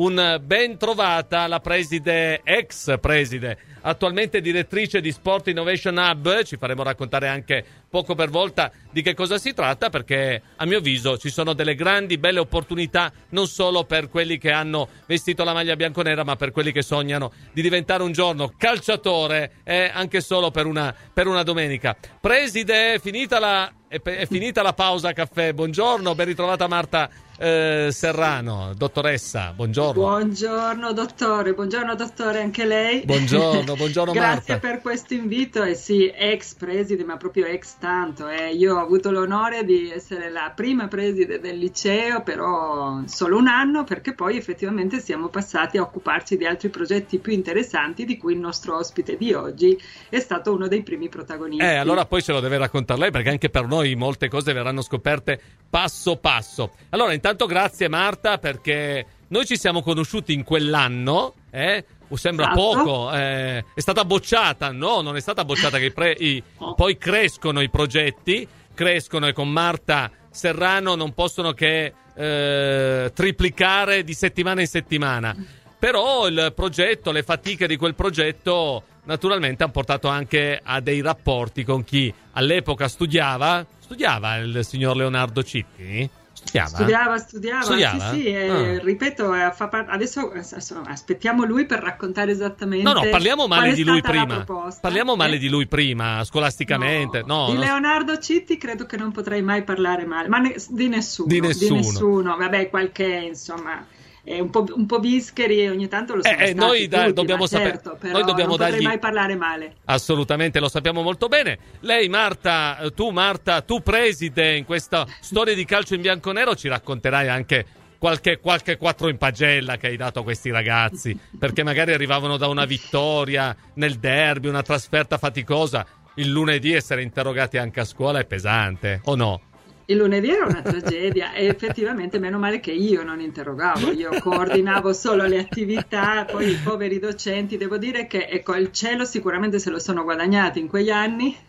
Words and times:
un 0.00 0.40
ben 0.42 0.78
trovata 0.78 1.46
la 1.46 1.60
preside, 1.60 2.40
ex 2.42 2.98
preside, 3.00 3.58
attualmente 3.82 4.40
direttrice 4.40 5.02
di 5.02 5.12
Sport 5.12 5.48
Innovation 5.48 5.96
Hub. 5.98 6.42
Ci 6.42 6.56
faremo 6.56 6.82
raccontare 6.82 7.28
anche 7.28 7.62
poco 7.88 8.14
per 8.14 8.30
volta 8.30 8.72
di 8.90 9.02
che 9.02 9.12
cosa 9.12 9.36
si 9.36 9.52
tratta, 9.52 9.90
perché 9.90 10.40
a 10.56 10.64
mio 10.64 10.78
avviso 10.78 11.18
ci 11.18 11.28
sono 11.28 11.52
delle 11.52 11.74
grandi, 11.74 12.16
belle 12.16 12.38
opportunità 12.38 13.12
non 13.30 13.46
solo 13.46 13.84
per 13.84 14.08
quelli 14.08 14.38
che 14.38 14.50
hanno 14.50 14.88
vestito 15.06 15.44
la 15.44 15.52
maglia 15.52 15.76
bianconera, 15.76 16.24
ma 16.24 16.34
per 16.36 16.50
quelli 16.50 16.72
che 16.72 16.82
sognano 16.82 17.30
di 17.52 17.60
diventare 17.60 18.02
un 18.02 18.12
giorno 18.12 18.54
calciatore, 18.56 19.56
eh, 19.64 19.90
anche 19.92 20.22
solo 20.22 20.50
per 20.50 20.64
una, 20.64 20.94
per 21.12 21.26
una 21.26 21.42
domenica. 21.42 21.94
Preside, 22.18 22.98
finita 23.00 23.38
la, 23.38 23.70
è, 23.86 24.00
è 24.00 24.26
finita 24.26 24.62
la 24.62 24.72
pausa 24.72 25.12
caffè. 25.12 25.52
Buongiorno, 25.52 26.14
ben 26.14 26.26
ritrovata 26.26 26.66
Marta 26.68 27.10
eh, 27.42 27.88
Serrano, 27.90 28.74
dottoressa, 28.76 29.52
buongiorno. 29.56 29.98
Buongiorno 29.98 30.92
dottore, 30.92 31.54
buongiorno 31.54 31.94
dottore 31.94 32.42
anche 32.42 32.66
lei. 32.66 33.02
Buongiorno, 33.06 33.76
buongiorno 33.76 34.12
Grazie 34.12 34.54
Marta. 34.54 34.58
per 34.58 34.82
questo 34.82 35.14
invito 35.14 35.62
e 35.62 35.74
sì, 35.74 36.12
ex 36.14 36.52
preside, 36.54 37.02
ma 37.02 37.16
proprio 37.16 37.46
ex 37.46 37.76
tanto. 37.78 38.28
Eh. 38.28 38.52
Io 38.52 38.76
ho 38.76 38.80
avuto 38.80 39.10
l'onore 39.10 39.64
di 39.64 39.90
essere 39.90 40.28
la 40.28 40.52
prima 40.54 40.86
preside 40.86 41.40
del 41.40 41.56
liceo, 41.56 42.22
però 42.22 43.00
solo 43.06 43.38
un 43.38 43.46
anno, 43.46 43.84
perché 43.84 44.12
poi 44.12 44.36
effettivamente 44.36 45.00
siamo 45.00 45.28
passati 45.28 45.78
a 45.78 45.82
occuparci 45.82 46.36
di 46.36 46.44
altri 46.44 46.68
progetti 46.68 47.18
più 47.20 47.32
interessanti, 47.32 48.04
di 48.04 48.18
cui 48.18 48.34
il 48.34 48.38
nostro 48.38 48.76
ospite 48.76 49.16
di 49.16 49.32
oggi 49.32 49.80
è 50.10 50.20
stato 50.20 50.52
uno 50.52 50.68
dei 50.68 50.82
primi 50.82 51.08
protagonisti. 51.08 51.64
Eh, 51.64 51.76
allora 51.76 52.04
poi 52.04 52.22
ce 52.22 52.32
lo 52.32 52.40
deve 52.40 52.58
raccontare 52.58 53.00
lei, 53.00 53.10
perché 53.10 53.30
anche 53.30 53.48
per 53.48 53.66
noi 53.66 53.94
molte 53.94 54.28
cose 54.28 54.52
verranno 54.52 54.82
scoperte 54.82 55.40
passo 55.70 56.16
passo. 56.16 56.72
Allora, 56.90 57.14
intanto 57.14 57.28
grazie 57.46 57.88
Marta, 57.88 58.38
perché 58.38 59.06
noi 59.28 59.46
ci 59.46 59.56
siamo 59.56 59.82
conosciuti 59.82 60.32
in 60.32 60.44
quell'anno, 60.44 61.34
eh? 61.50 61.84
Sembra 62.12 62.46
Esatto. 62.50 62.60
poco, 62.60 63.12
eh, 63.12 63.58
è 63.72 63.80
stata 63.80 64.04
bocciata, 64.04 64.72
no, 64.72 65.00
non 65.00 65.14
è 65.16 65.20
stata 65.20 65.44
bocciata, 65.44 65.78
che 65.78 65.92
pre- 65.92 66.10
i- 66.18 66.42
poi 66.74 66.98
crescono 66.98 67.60
i 67.60 67.70
progetti, 67.70 68.46
crescono 68.74 69.28
e 69.28 69.32
con 69.32 69.48
Marta 69.48 70.10
Serrano 70.28 70.96
non 70.96 71.14
possono 71.14 71.52
che 71.52 71.92
eh, 72.16 73.10
triplicare 73.14 74.02
di 74.02 74.12
settimana 74.14 74.60
in 74.60 74.66
settimana. 74.66 75.34
Però 75.78 76.26
il 76.26 76.52
progetto, 76.54 77.12
le 77.12 77.22
fatiche 77.22 77.66
di 77.68 77.76
quel 77.76 77.94
progetto, 77.94 78.82
naturalmente 79.04 79.62
hanno 79.62 79.72
portato 79.72 80.08
anche 80.08 80.60
a 80.62 80.80
dei 80.80 81.00
rapporti 81.00 81.64
con 81.64 81.84
chi 81.84 82.12
all'epoca 82.32 82.88
studiava. 82.88 83.64
Studiava 83.78 84.36
il 84.36 84.60
signor 84.64 84.96
Leonardo 84.96 85.42
Citti? 85.42 86.10
Studiava? 86.40 86.68
Studiava, 86.68 87.18
studiava, 87.18 87.62
Studiava? 87.62 88.10
sì, 88.12 88.20
sì, 88.22 88.34
Ah. 88.34 88.78
ripeto, 88.82 89.34
eh, 89.34 89.52
fa 89.52 89.68
par- 89.68 89.86
adesso 89.88 90.30
adesso 90.32 90.80
aspettiamo 90.84 91.44
lui 91.44 91.66
per 91.66 91.80
raccontare 91.80 92.32
esattamente. 92.32 92.82
No, 92.84 92.92
no, 92.94 93.08
parliamo 93.10 93.46
male 93.46 93.74
di 93.74 93.84
lui 93.84 94.00
prima. 94.00 94.44
Parliamo 94.80 95.16
male 95.16 95.36
Eh? 95.36 95.38
di 95.38 95.48
lui 95.48 95.66
prima, 95.66 96.24
scolasticamente. 96.24 97.22
No, 97.26 97.46
di 97.46 97.52
non- 97.52 97.64
Leonardo 97.64 98.18
Citti 98.18 98.56
credo 98.56 98.86
che 98.86 98.96
non 98.96 99.12
potrei 99.12 99.42
mai 99.42 99.62
parlare 99.62 100.06
male, 100.06 100.28
ma 100.28 100.38
ne- 100.38 100.54
di 100.70 100.88
nessuno. 100.88 101.28
Di 101.28 101.40
nessuno. 101.40 102.36
Vabbè, 102.36 102.68
qualche 102.70 103.04
insomma. 103.28 103.86
È 104.30 104.38
un 104.38 104.48
po', 104.50 104.64
un 104.76 104.86
po' 104.86 105.00
bischeri 105.00 105.66
ogni 105.66 105.88
tanto 105.88 106.14
lo 106.14 106.22
sono 106.22 106.36
Eh, 106.36 106.50
eh, 106.50 106.54
noi 106.54 106.86
da- 106.86 107.00
tutti, 107.02 107.14
dobbiamo 107.14 107.46
sapere- 107.46 107.70
certo, 107.82 107.98
noi 108.00 108.22
dobbiamo 108.22 108.56
non 108.56 108.58
dargli- 108.70 108.84
mai 108.84 109.00
parlare 109.00 109.34
male. 109.34 109.74
Assolutamente, 109.86 110.60
lo 110.60 110.68
sappiamo 110.68 111.02
molto 111.02 111.26
bene. 111.26 111.58
Lei, 111.80 112.08
Marta, 112.08 112.78
tu, 112.94 113.08
Marta, 113.10 113.60
tu 113.62 113.82
preside 113.82 114.54
in 114.54 114.64
questa 114.64 115.04
storia 115.20 115.52
di 115.54 115.64
calcio 115.64 115.94
in 115.96 116.00
bianco-nero, 116.02 116.54
ci 116.54 116.68
racconterai 116.68 117.26
anche 117.26 117.66
qualche, 117.98 118.38
qualche 118.38 118.76
quattro 118.76 119.08
in 119.08 119.18
pagella 119.18 119.76
che 119.76 119.88
hai 119.88 119.96
dato 119.96 120.20
a 120.20 120.22
questi 120.22 120.50
ragazzi, 120.52 121.18
perché 121.36 121.64
magari 121.64 121.92
arrivavano 121.92 122.36
da 122.36 122.46
una 122.46 122.66
vittoria 122.66 123.54
nel 123.74 123.94
derby, 123.96 124.46
una 124.46 124.62
trasferta 124.62 125.18
faticosa. 125.18 125.84
Il 126.14 126.28
lunedì 126.30 126.72
essere 126.72 127.02
interrogati 127.02 127.58
anche 127.58 127.80
a 127.80 127.84
scuola 127.84 128.20
è 128.20 128.24
pesante, 128.26 129.00
o 129.06 129.16
no? 129.16 129.40
Il 129.90 129.96
lunedì 129.96 130.30
era 130.30 130.46
una 130.46 130.62
tragedia 130.62 131.32
e 131.32 131.46
effettivamente 131.46 132.20
meno 132.20 132.38
male 132.38 132.60
che 132.60 132.70
io 132.70 133.02
non 133.02 133.20
interrogavo, 133.20 133.90
io 133.90 134.10
coordinavo 134.20 134.92
solo 134.92 135.26
le 135.26 135.38
attività, 135.40 136.24
poi 136.30 136.50
i 136.50 136.54
poveri 136.62 137.00
docenti, 137.00 137.56
devo 137.56 137.76
dire 137.76 138.06
che 138.06 138.26
ecco, 138.28 138.54
il 138.54 138.70
cielo 138.70 139.04
sicuramente 139.04 139.58
se 139.58 139.68
lo 139.68 139.80
sono 139.80 140.04
guadagnati 140.04 140.60
in 140.60 140.68
quegli 140.68 140.90
anni, 140.90 141.36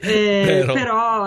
Eh, 0.00 0.64
però 0.66 1.24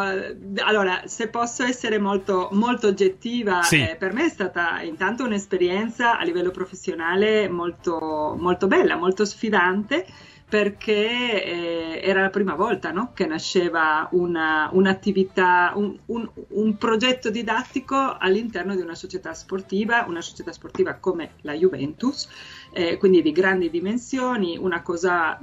allora 0.63 1.03
se 1.05 1.29
posso 1.29 1.63
essere 1.63 1.99
molto, 1.99 2.49
molto 2.51 2.87
oggettiva, 2.87 3.61
Sì. 3.61 3.79
eh, 3.81 3.95
per 3.97 4.11
me 4.11 4.25
è 4.25 4.29
stata 4.29 4.81
intanto 4.81 5.23
un'esperienza 5.23 6.17
a 6.19 6.23
livello 6.23 6.51
professionale 6.51 7.47
molto, 7.47 8.35
molto 8.37 8.67
bella, 8.67 8.95
molto 8.97 9.23
sfidante 9.23 10.05
perché 10.49 11.43
eh, 11.43 12.01
era 12.03 12.21
la 12.21 12.29
prima 12.31 12.55
volta 12.55 12.91
no? 12.91 13.11
che 13.13 13.25
nasceva 13.27 14.09
una, 14.13 14.69
un'attività, 14.73 15.73
un, 15.75 15.97
un- 16.07 16.29
un 16.49 16.77
progetto 16.77 17.29
didattico 17.29 17.95
all'interno 18.17 18.75
di 18.75 18.81
una 18.81 18.95
società 18.95 19.33
sportiva, 19.35 20.05
una 20.07 20.21
società 20.21 20.51
sportiva 20.51 20.95
come 20.95 21.35
la 21.41 21.53
Juventus, 21.53 22.27
eh, 22.71 22.97
quindi 22.97 23.21
di 23.21 23.31
grandi 23.31 23.69
dimensioni, 23.69 24.57
una 24.57 24.81
cosa 24.81 25.39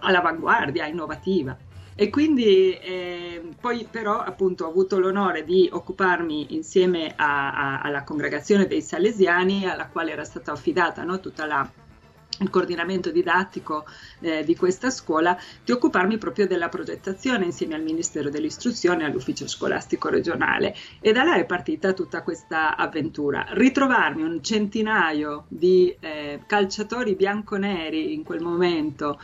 all'avanguardia, 0.00 0.86
innovativa. 0.86 1.56
E 1.94 2.10
quindi 2.10 2.72
eh, 2.78 3.56
poi 3.60 3.88
però 3.90 4.20
appunto 4.20 4.64
ho 4.64 4.68
avuto 4.70 4.98
l'onore 5.00 5.44
di 5.44 5.68
occuparmi 5.72 6.54
insieme 6.54 7.12
a- 7.16 7.52
a- 7.52 7.80
alla 7.80 8.04
congregazione 8.04 8.66
dei 8.66 8.82
Salesiani, 8.82 9.66
alla 9.66 9.88
quale 9.88 10.12
era 10.12 10.24
stata 10.24 10.52
affidata 10.52 11.02
no, 11.02 11.18
tutta 11.20 11.44
la 11.46 11.68
il 12.40 12.50
coordinamento 12.50 13.10
didattico 13.10 13.84
eh, 14.20 14.44
di 14.44 14.56
questa 14.56 14.90
scuola, 14.90 15.36
di 15.64 15.72
occuparmi 15.72 16.18
proprio 16.18 16.46
della 16.46 16.68
progettazione 16.68 17.44
insieme 17.44 17.74
al 17.74 17.82
Ministero 17.82 18.30
dell'Istruzione 18.30 19.02
e 19.02 19.06
all'Ufficio 19.06 19.46
Scolastico 19.48 20.08
Regionale. 20.08 20.74
E 21.00 21.12
da 21.12 21.24
là 21.24 21.36
è 21.36 21.44
partita 21.44 21.92
tutta 21.92 22.22
questa 22.22 22.76
avventura. 22.76 23.46
Ritrovarmi 23.50 24.22
un 24.22 24.42
centinaio 24.42 25.44
di 25.48 25.94
eh, 26.00 26.42
calciatori 26.46 27.14
bianconeri 27.14 28.14
in 28.14 28.22
quel 28.22 28.40
momento, 28.40 29.20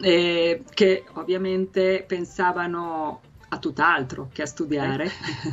eh, 0.00 0.62
che 0.74 1.04
ovviamente 1.14 2.04
pensavano 2.06 3.20
a 3.48 3.58
tutt'altro 3.58 4.28
che 4.32 4.42
a 4.42 4.46
studiare, 4.46 5.10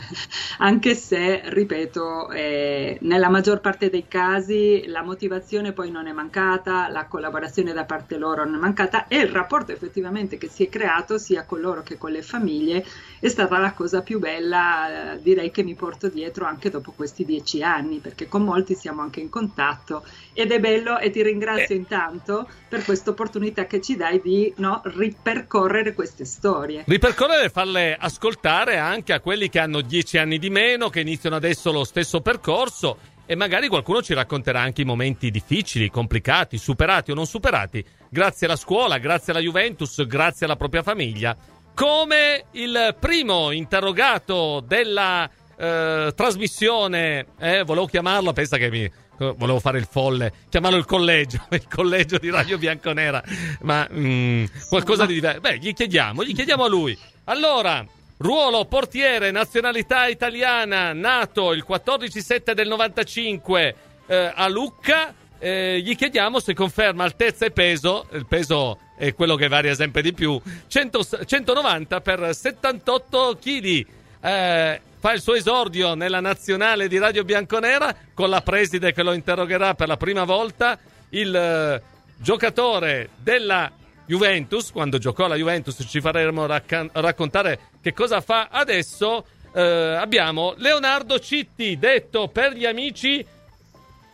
anche 0.60 0.96
se, 0.96 1.42
ripeto, 1.46 2.32
eh, 2.32 2.98
nella 3.02 3.30
maggior 3.30 3.62
parte 3.62 3.90
dei 3.90 4.06
casi 4.08 4.86
la 4.88 5.04
motivazione 5.04 5.74
poi 5.74 5.92
non 5.92 6.08
è 6.08 6.12
mancata, 6.12 6.90
la 6.90 7.06
collaborazione 7.06 7.72
da 7.72 7.86
parte 7.86 8.18
loro 8.18 8.46
non 8.46 8.56
è 8.56 8.60
mancata 8.60 9.08
e 9.08 9.20
il 9.20 9.30
rapporto 9.30 9.72
effettivamente 9.72 10.38
che 10.38 10.50
si 10.50 10.66
è 10.66 10.70
creato 10.70 11.18
sia 11.18 11.46
con 11.46 11.60
loro 11.60 11.84
che 11.84 11.98
con 11.98 12.12
le 12.12 12.24
famiglie 12.24 12.84
è 13.20 13.28
stata 13.28 13.58
la 13.60 13.74
cosa 13.74 14.02
più 14.02 14.20
bella, 14.20 15.14
eh, 15.14 15.22
direi 15.22 15.52
che 15.52 15.64
mi 15.64 15.76
porto 15.76 16.08
dietro 16.08 16.46
anche 16.46 16.70
dopo 16.70 16.94
questi 16.96 17.26
dieci 17.26 17.62
anni, 17.62 18.00
perché 18.00 18.28
con 18.28 18.44
molti 18.44 18.74
siamo 18.76 19.02
anche 19.02 19.20
in 19.20 19.30
contatto 19.30 20.04
ed 20.34 20.52
è 20.52 20.60
bello 20.60 20.98
e 20.98 21.10
ti 21.12 21.22
ringrazio 21.22 21.76
Eh. 21.76 21.78
intanto 21.78 22.50
per 22.68 22.84
questa 22.84 23.12
opportunità 23.12 23.66
che 23.66 23.80
ci 23.82 23.96
dai 23.96 24.20
di 24.20 24.52
no, 24.58 24.82
ripercorrere 24.84 25.94
queste 25.94 26.26
storie. 26.26 26.84
Ripercorrere 26.88 27.46
e 27.46 27.50
farle 27.50 27.83
ascoltare 27.92 28.78
anche 28.78 29.14
a 29.14 29.20
quelli 29.20 29.50
che 29.50 29.60
hanno 29.60 29.82
dieci 29.82 30.18
anni 30.18 30.40
di 30.40 30.50
meno, 30.50 30.90
che 30.90 31.02
iniziano 31.02 31.36
adesso 31.36 31.72
lo 31.72 31.84
stesso 31.84 32.22
percorso 32.22 32.98
e 33.26 33.36
magari 33.36 33.68
qualcuno 33.68 34.02
ci 34.02 34.14
racconterà 34.14 34.60
anche 34.60 34.82
i 34.82 34.86
momenti 34.86 35.32
difficili, 35.32 35.90
complicati, 35.90 36.58
superati 36.58 37.12
o 37.12 37.16
non 37.16 37.26
superati, 37.26 37.84
grazie 38.10 38.48
alla 38.48 38.56
scuola, 38.56 38.98
grazie 38.98 39.32
alla 39.32 39.42
Juventus, 39.42 40.06
grazie 40.06 40.46
alla 40.46 40.56
propria 40.56 40.84
famiglia. 40.84 41.36
Come 41.74 42.46
il 42.52 42.96
primo 43.00 43.52
interrogato 43.52 44.60
della 44.60 45.30
eh, 45.58 46.12
trasmissione, 46.16 47.26
eh, 47.40 47.64
volevo 47.64 47.86
chiamarlo, 47.86 48.34
pensa 48.34 48.58
che 48.58 48.70
mi... 48.70 48.92
Volevo 49.18 49.60
fare 49.60 49.78
il 49.78 49.88
folle, 49.90 50.34
chiamarlo 50.50 50.78
il 50.78 50.86
collegio, 50.86 51.46
il 51.52 51.68
collegio 51.68 52.18
di 52.18 52.30
Radio 52.30 52.58
Bianconera, 52.58 53.24
ma 53.62 53.88
mm, 53.92 54.46
qualcosa 54.70 55.06
di 55.06 55.14
diverso. 55.14 55.40
Beh, 55.40 55.60
gli 55.60 55.74
chiediamo, 55.74 56.24
gli 56.24 56.34
chiediamo 56.34 56.64
a 56.64 56.68
lui. 56.68 56.98
Allora, 57.26 57.86
ruolo 58.18 58.66
portiere, 58.66 59.32
nazionalità 59.32 60.08
italiana, 60.08 60.94
nato 60.94 61.54
il 61.54 61.64
14-7 61.68 62.54
del 62.54 62.68
95 62.68 63.76
eh, 64.08 64.32
a 64.34 64.48
Lucca. 64.48 65.14
Eh, 65.38 65.82
gli 65.82 65.96
chiediamo 65.96 66.40
se 66.40 66.54
conferma 66.54 67.04
altezza 67.04 67.46
e 67.46 67.52
peso, 67.52 68.08
il 68.14 68.26
peso 68.26 68.80
è 68.98 69.14
quello 69.14 69.36
che 69.36 69.50
varia 69.50 69.76
sempre 69.76 70.02
di 70.02 70.14
più, 70.14 70.42
100 70.68 71.26
190 71.26 72.02
per 72.02 72.34
78 72.34 73.38
kg. 73.42 73.86
Eh, 74.22 74.82
fa 75.04 75.12
il 75.12 75.20
suo 75.20 75.34
esordio 75.34 75.96
nella 75.96 76.22
nazionale 76.22 76.88
di 76.88 76.98
Radio 76.98 77.26
Bianconera 77.26 77.94
con 78.14 78.30
la 78.30 78.40
preside 78.40 78.94
che 78.94 79.04
lo 79.04 79.12
interrogherà 79.12 79.74
per 79.74 79.90
la 79.90 79.98
prima 79.98 80.24
volta, 80.24 80.80
il 81.10 81.36
eh, 81.36 81.82
giocatore 82.16 83.10
della 83.18 83.70
Juventus, 84.06 84.72
quando 84.72 85.00
giocò 85.00 85.28
la 85.28 85.36
Juventus 85.36 85.86
ci 85.90 86.00
faremo 86.00 86.46
raccan- 86.46 86.90
raccontare 86.94 87.60
che 87.82 87.92
cosa 87.92 88.22
fa 88.22 88.48
adesso. 88.50 89.26
Eh, 89.54 89.62
abbiamo 89.62 90.54
Leonardo 90.56 91.20
Citti, 91.20 91.78
detto 91.78 92.30
per 92.30 92.54
gli 92.54 92.66
amici 92.66 93.26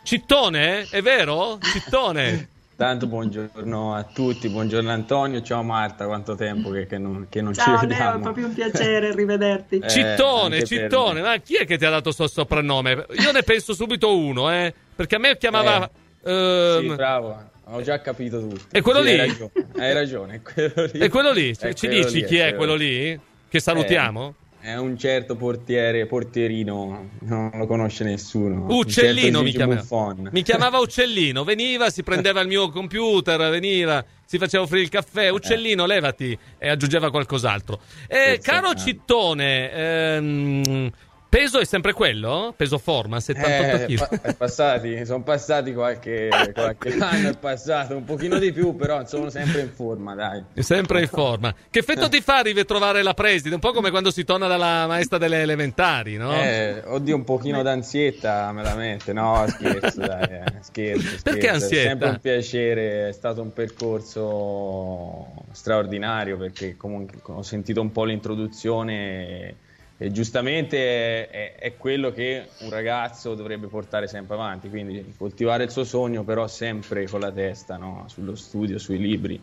Cittone, 0.02 0.88
è 0.90 1.00
vero? 1.02 1.60
Cittone. 1.62 2.48
Tanto 2.80 3.06
buongiorno 3.06 3.94
a 3.94 4.04
tutti, 4.04 4.48
buongiorno 4.48 4.90
Antonio, 4.90 5.42
ciao 5.42 5.62
Marta, 5.62 6.06
quanto 6.06 6.34
tempo 6.34 6.70
che, 6.70 6.86
che 6.86 6.96
non, 6.96 7.26
che 7.28 7.42
non 7.42 7.52
ciao, 7.52 7.78
ci 7.78 7.86
vediamo. 7.86 8.02
Ciao 8.02 8.10
Leo, 8.12 8.18
è 8.18 8.22
proprio 8.22 8.46
un 8.46 8.54
piacere 8.54 9.12
rivederti. 9.14 9.80
Eh, 9.80 9.88
cittone, 9.90 10.64
Cittone, 10.64 11.20
ma 11.20 11.36
chi 11.36 11.56
è 11.56 11.66
che 11.66 11.76
ti 11.76 11.84
ha 11.84 11.90
dato 11.90 12.04
questo 12.04 12.26
soprannome? 12.26 13.04
Io 13.18 13.32
ne 13.32 13.42
penso 13.42 13.74
subito 13.74 14.16
uno, 14.16 14.50
eh, 14.50 14.72
perché 14.96 15.16
a 15.16 15.18
me 15.18 15.36
chiamava... 15.36 15.90
Eh, 16.24 16.32
ehm... 16.32 16.80
Sì, 16.80 16.94
bravo, 16.94 17.50
ho 17.64 17.82
già 17.82 18.00
capito 18.00 18.40
tutto. 18.40 18.64
E 18.70 18.80
quello 18.80 19.02
sì, 19.02 19.12
lì? 19.12 19.18
Hai 19.20 19.26
ragione, 19.28 19.52
hai 19.76 19.92
ragione, 19.92 20.34
è 20.36 20.40
quello 20.40 20.90
lì. 20.90 20.98
E 21.00 21.08
quello 21.10 21.32
lì? 21.32 21.56
Ci, 21.58 21.74
ci 21.74 21.86
dici 21.86 22.14
lì, 22.14 22.24
chi 22.24 22.38
è 22.38 22.54
quello 22.54 22.76
lì? 22.76 23.20
Che 23.46 23.60
salutiamo? 23.60 24.34
Eh. 24.62 24.72
È 24.72 24.76
un 24.76 24.98
certo 24.98 25.36
portiere, 25.36 26.06
portierino, 26.06 27.08
non 27.20 27.50
lo 27.54 27.66
conosce 27.66 28.04
nessuno. 28.04 28.66
Uccellino 28.68 29.38
certo 29.38 29.42
mi 29.42 29.50
chiamava. 29.50 30.14
Mi 30.30 30.42
chiamava 30.42 30.78
Uccellino, 30.78 31.44
veniva, 31.44 31.90
si 31.90 32.02
prendeva 32.02 32.40
il 32.40 32.48
mio 32.48 32.70
computer, 32.70 33.50
veniva, 33.50 34.04
si 34.24 34.38
faceva 34.38 34.64
offrire 34.64 34.82
il 34.82 34.90
caffè. 34.90 35.30
Uccellino, 35.30 35.84
eh. 35.84 35.86
levati 35.86 36.38
e 36.58 36.68
aggiungeva 36.68 37.10
qualcos'altro. 37.10 37.80
Eh, 38.06 38.38
caro 38.42 38.74
Cittone, 38.74 39.72
ehm, 39.72 40.90
Peso 41.30 41.60
è 41.60 41.64
sempre 41.64 41.92
quello? 41.92 42.52
Peso 42.56 42.76
forma, 42.76 43.20
78 43.20 43.86
kg. 43.86 44.20
Eh, 44.20 44.20
è 44.30 44.34
passati, 44.34 45.06
sono 45.06 45.22
passati 45.22 45.72
qualche, 45.72 46.28
qualche 46.52 46.92
anno, 46.98 47.28
è 47.28 47.36
passato 47.36 47.94
un 47.94 48.02
pochino 48.02 48.36
di 48.40 48.50
più, 48.50 48.74
però 48.74 49.06
sono 49.06 49.30
sempre 49.30 49.60
in 49.60 49.70
forma, 49.70 50.16
dai. 50.16 50.42
Sempre 50.54 51.02
in 51.02 51.06
forma. 51.06 51.54
Che 51.70 51.78
effetto 51.78 52.08
ti 52.08 52.20
fa 52.20 52.40
ritrovare 52.40 53.04
la 53.04 53.14
preside? 53.14 53.54
Un 53.54 53.60
po' 53.60 53.70
come 53.70 53.90
quando 53.90 54.10
si 54.10 54.24
torna 54.24 54.48
dalla 54.48 54.88
maestra 54.88 55.18
delle 55.18 55.42
elementari, 55.42 56.16
no? 56.16 56.34
Eh, 56.34 56.82
oddio, 56.84 57.14
un 57.14 57.22
pochino 57.22 57.62
d'ansietta 57.62 58.50
me 58.50 58.64
la 58.64 58.74
mette, 58.74 59.12
no, 59.12 59.44
scherzo, 59.46 60.00
dai, 60.04 60.22
eh. 60.22 60.44
scherzo, 60.62 61.00
scherzo. 61.00 61.22
Perché 61.22 61.48
ansietta? 61.48 61.76
È 61.76 61.86
sempre 61.86 62.08
un 62.08 62.18
piacere, 62.18 63.08
è 63.08 63.12
stato 63.12 63.40
un 63.40 63.52
percorso 63.52 65.28
straordinario 65.52 66.36
perché 66.36 66.76
comunque 66.76 67.20
ho 67.22 67.42
sentito 67.42 67.80
un 67.80 67.92
po' 67.92 68.02
l'introduzione... 68.02 69.68
E 70.02 70.10
giustamente 70.12 71.28
è, 71.28 71.56
è, 71.56 71.76
quello 71.76 72.10
che 72.10 72.46
un 72.60 72.70
ragazzo 72.70 73.34
dovrebbe 73.34 73.66
portare 73.66 74.08
sempre 74.08 74.34
avanti, 74.34 74.70
quindi 74.70 75.12
coltivare 75.18 75.64
il 75.64 75.70
suo 75.70 75.84
sogno 75.84 76.24
però 76.24 76.48
sempre 76.48 77.06
con 77.06 77.20
la 77.20 77.30
testa 77.30 77.76
no? 77.76 78.06
sullo 78.08 78.34
studio, 78.34 78.78
sui 78.78 78.96
libri. 78.96 79.38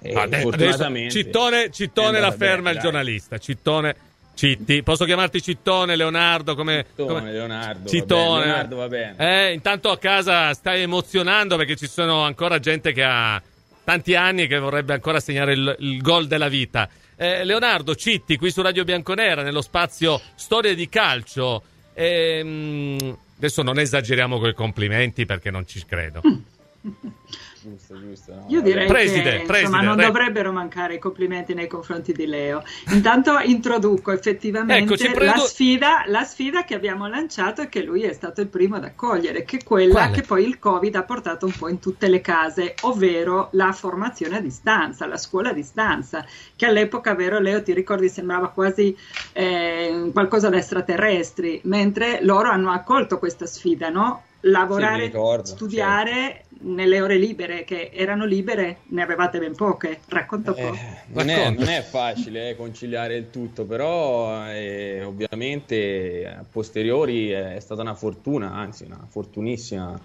E 0.00 0.14
adesso, 0.14 0.50
fortunatamente 0.50 1.10
Cittone, 1.10 1.70
Cittone 1.72 2.20
la 2.20 2.30
ferma 2.30 2.68
bene, 2.68 2.76
il 2.76 2.80
giornalista, 2.80 3.38
Cittone 3.38 3.96
Citti, 4.34 4.84
posso 4.84 5.04
chiamarti 5.04 5.42
Cittone, 5.42 5.96
Leonardo? 5.96 6.54
Come, 6.54 6.86
Cittone, 6.90 7.18
come... 7.18 7.32
Leonardo. 7.32 7.88
Cittone. 7.88 8.38
Va 8.38 8.44
Leonardo 8.44 8.76
va 8.76 8.88
bene. 8.88 9.14
Eh, 9.18 9.52
intanto 9.52 9.90
a 9.90 9.98
casa 9.98 10.54
stai 10.54 10.82
emozionando 10.82 11.56
perché 11.56 11.74
ci 11.74 11.88
sono 11.88 12.22
ancora 12.22 12.60
gente 12.60 12.92
che 12.92 13.02
ha 13.02 13.42
tanti 13.82 14.14
anni 14.14 14.42
e 14.42 14.46
che 14.46 14.60
vorrebbe 14.60 14.92
ancora 14.94 15.18
segnare 15.18 15.54
il, 15.54 15.76
il 15.80 16.00
gol 16.00 16.28
della 16.28 16.48
vita. 16.48 16.88
Eh, 17.16 17.44
Leonardo 17.44 17.94
Citti 17.94 18.36
qui 18.36 18.50
su 18.50 18.62
Radio 18.62 18.84
Bianconera 18.84 19.42
nello 19.42 19.62
spazio 19.62 20.20
Storie 20.34 20.74
di 20.74 20.88
calcio. 20.88 21.62
Ehm, 21.94 23.16
adesso 23.36 23.62
non 23.62 23.78
esageriamo 23.78 24.38
con 24.38 24.48
i 24.48 24.54
complimenti 24.54 25.26
perché 25.26 25.50
non 25.50 25.66
ci 25.66 25.84
credo. 25.84 26.20
Giusto, 27.62 27.96
giusto. 27.96 28.34
No, 28.34 28.44
Io 28.48 28.60
direi 28.60 28.88
preside, 28.88 29.38
che 29.38 29.44
preside, 29.46 29.68
insomma, 29.68 29.82
non 29.82 29.96
re... 29.96 30.06
dovrebbero 30.06 30.50
mancare 30.50 30.94
i 30.94 30.98
complimenti 30.98 31.54
nei 31.54 31.68
confronti 31.68 32.12
di 32.12 32.26
Leo. 32.26 32.64
Intanto 32.90 33.38
introduco 33.38 34.10
effettivamente 34.10 34.94
ecco, 34.94 35.14
prendo... 35.14 35.24
la, 35.24 35.46
sfida, 35.46 36.02
la, 36.06 36.24
sfida, 36.24 36.64
che 36.64 36.74
abbiamo 36.74 37.06
lanciato 37.06 37.62
e 37.62 37.68
che 37.68 37.84
lui 37.84 38.02
è 38.02 38.12
stato 38.12 38.40
il 38.40 38.48
primo 38.48 38.76
ad 38.76 38.84
accogliere, 38.84 39.44
che 39.44 39.58
è 39.58 39.62
quella 39.62 39.92
Quale? 39.92 40.12
che 40.12 40.22
poi 40.22 40.44
il 40.44 40.58
Covid 40.58 40.96
ha 40.96 41.04
portato 41.04 41.46
un 41.46 41.52
po' 41.52 41.68
in 41.68 41.78
tutte 41.78 42.08
le 42.08 42.20
case, 42.20 42.74
ovvero 42.80 43.48
la 43.52 43.70
formazione 43.70 44.38
a 44.38 44.40
distanza, 44.40 45.06
la 45.06 45.16
scuola 45.16 45.50
a 45.50 45.54
distanza, 45.54 46.26
che 46.56 46.66
all'epoca, 46.66 47.14
vero 47.14 47.38
Leo, 47.38 47.62
ti 47.62 47.72
ricordi, 47.72 48.08
sembrava 48.08 48.48
quasi 48.48 48.96
eh, 49.32 50.10
qualcosa 50.12 50.48
da 50.48 50.56
extraterrestri, 50.56 51.60
mentre 51.64 52.18
loro 52.24 52.48
hanno 52.48 52.72
accolto 52.72 53.20
questa 53.20 53.46
sfida, 53.46 53.88
no? 53.88 54.24
Lavorare, 54.46 55.04
sì, 55.04 55.10
ricordo, 55.12 55.46
studiare. 55.46 56.10
Certo 56.12 56.51
nelle 56.62 57.00
ore 57.00 57.16
libere, 57.16 57.64
che 57.64 57.90
erano 57.92 58.24
libere, 58.24 58.78
ne 58.88 59.02
avevate 59.02 59.38
ben 59.38 59.54
poche. 59.54 60.00
Racconta 60.08 60.50
un 60.50 60.56
po'. 60.56 60.74
Eh, 60.74 60.78
non, 61.08 61.28
è, 61.28 61.50
non, 61.50 61.68
è, 61.68 61.82
facile 61.82 62.50
eh, 62.50 62.56
conciliare 62.56 63.16
il 63.16 63.30
tutto, 63.30 63.64
però 63.64 64.46
eh, 64.48 65.02
ovviamente 65.04 66.26
a 66.26 66.44
posteriori 66.50 67.30
è 67.30 67.60
stata 67.60 67.82
una 67.82 67.94
fortuna, 67.94 68.52
anzi 68.52 68.84
una 68.84 69.04
fortunissima 69.08 69.98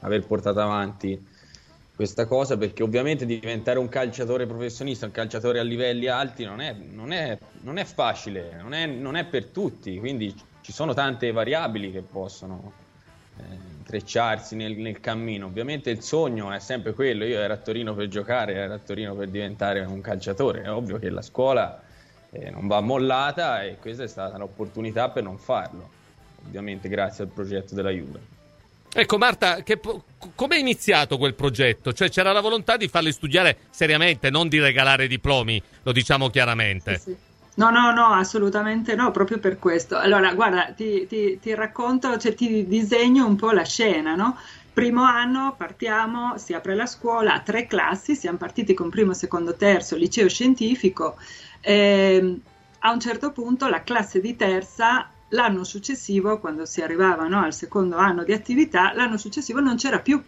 aver 0.00 0.24
portato 0.26 0.60
avanti 0.60 1.30
questa 1.94 2.26
cosa 2.26 2.56
perché 2.56 2.82
ovviamente 2.82 3.26
diventare 3.26 3.78
un 3.78 3.88
calciatore 3.88 4.46
professionista, 4.46 5.06
un 5.06 5.12
calciatore 5.12 5.58
a 5.58 5.62
livelli 5.62 6.08
alti 6.08 6.44
non 6.44 6.60
è, 6.60 6.72
non 6.72 7.12
è, 7.12 7.38
non 7.60 7.78
è 7.78 7.84
facile, 7.84 8.58
non 8.60 8.72
è, 8.72 8.86
non 8.86 9.14
è 9.14 9.24
per 9.24 9.46
tutti, 9.46 9.98
quindi 9.98 10.34
ci 10.62 10.72
sono 10.72 10.94
tante 10.94 11.30
variabili 11.32 11.92
che 11.92 12.00
possono 12.00 12.72
eh, 13.38 13.42
intrecciarsi 13.82 14.54
nel, 14.54 14.76
nel, 14.76 15.00
cammino. 15.00 15.46
Ovviamente 15.46 15.90
il 15.90 16.02
sogno 16.02 16.52
è 16.52 16.60
sempre 16.60 16.94
quello, 16.94 17.24
io 17.24 17.40
ero 17.40 17.52
a 17.52 17.56
Torino 17.56 17.94
per 17.94 18.08
giocare, 18.08 18.54
ero 18.54 18.74
a 18.74 18.78
Torino 18.78 19.14
per 19.14 19.28
diventare 19.28 19.80
un 19.80 20.00
calciatore, 20.00 20.62
è 20.62 20.70
ovvio 20.70 20.98
che 20.98 21.10
la 21.10 21.22
scuola 21.22 21.82
eh, 22.30 22.50
non 22.50 22.66
va 22.68 22.80
mollata 22.80 23.62
e 23.62 23.76
questa 23.78 24.04
è 24.04 24.08
stata 24.08 24.38
l'opportunità 24.38 25.10
per 25.10 25.24
non 25.24 25.36
farlo, 25.36 25.90
ovviamente 26.46 26.88
grazie 26.88 27.24
al 27.24 27.30
progetto 27.30 27.74
della 27.74 27.90
Juve. 27.90 28.30
Ecco 28.94 29.16
Marta, 29.16 29.62
come 30.34 30.56
è 30.56 30.58
iniziato 30.58 31.16
quel 31.16 31.34
progetto? 31.34 31.94
Cioè 31.94 32.10
c'era 32.10 32.32
la 32.32 32.40
volontà 32.40 32.76
di 32.76 32.88
farli 32.88 33.10
studiare 33.10 33.56
seriamente, 33.70 34.28
non 34.28 34.48
di 34.48 34.60
regalare 34.60 35.06
diplomi, 35.06 35.60
lo 35.82 35.92
diciamo 35.92 36.28
chiaramente. 36.28 36.98
Sì, 36.98 37.10
sì. 37.10 37.16
No, 37.54 37.70
no, 37.70 37.92
no, 37.92 38.06
assolutamente 38.14 38.94
no, 38.94 39.10
proprio 39.10 39.38
per 39.38 39.58
questo. 39.58 39.98
Allora, 39.98 40.32
guarda, 40.34 40.72
ti, 40.74 41.06
ti, 41.06 41.38
ti 41.38 41.54
racconto, 41.54 42.16
cioè 42.16 42.34
ti 42.34 42.66
disegno 42.66 43.26
un 43.26 43.36
po' 43.36 43.50
la 43.50 43.64
scena, 43.64 44.14
no? 44.14 44.38
Primo 44.72 45.02
anno 45.02 45.54
partiamo, 45.56 46.38
si 46.38 46.54
apre 46.54 46.74
la 46.74 46.86
scuola, 46.86 47.40
tre 47.40 47.66
classi, 47.66 48.16
siamo 48.16 48.38
partiti 48.38 48.72
con 48.72 48.88
primo, 48.88 49.12
secondo, 49.12 49.54
terzo, 49.54 49.96
liceo 49.96 50.28
scientifico. 50.30 51.16
Eh, 51.60 52.40
a 52.78 52.90
un 52.90 53.00
certo 53.00 53.32
punto 53.32 53.68
la 53.68 53.82
classe 53.82 54.20
di 54.20 54.34
terza, 54.34 55.10
l'anno 55.28 55.62
successivo, 55.62 56.38
quando 56.38 56.64
si 56.64 56.80
arrivava 56.80 57.28
no, 57.28 57.42
al 57.42 57.52
secondo 57.52 57.96
anno 57.96 58.24
di 58.24 58.32
attività, 58.32 58.94
l'anno 58.94 59.18
successivo 59.18 59.60
non 59.60 59.76
c'era 59.76 59.98
più 59.98 60.22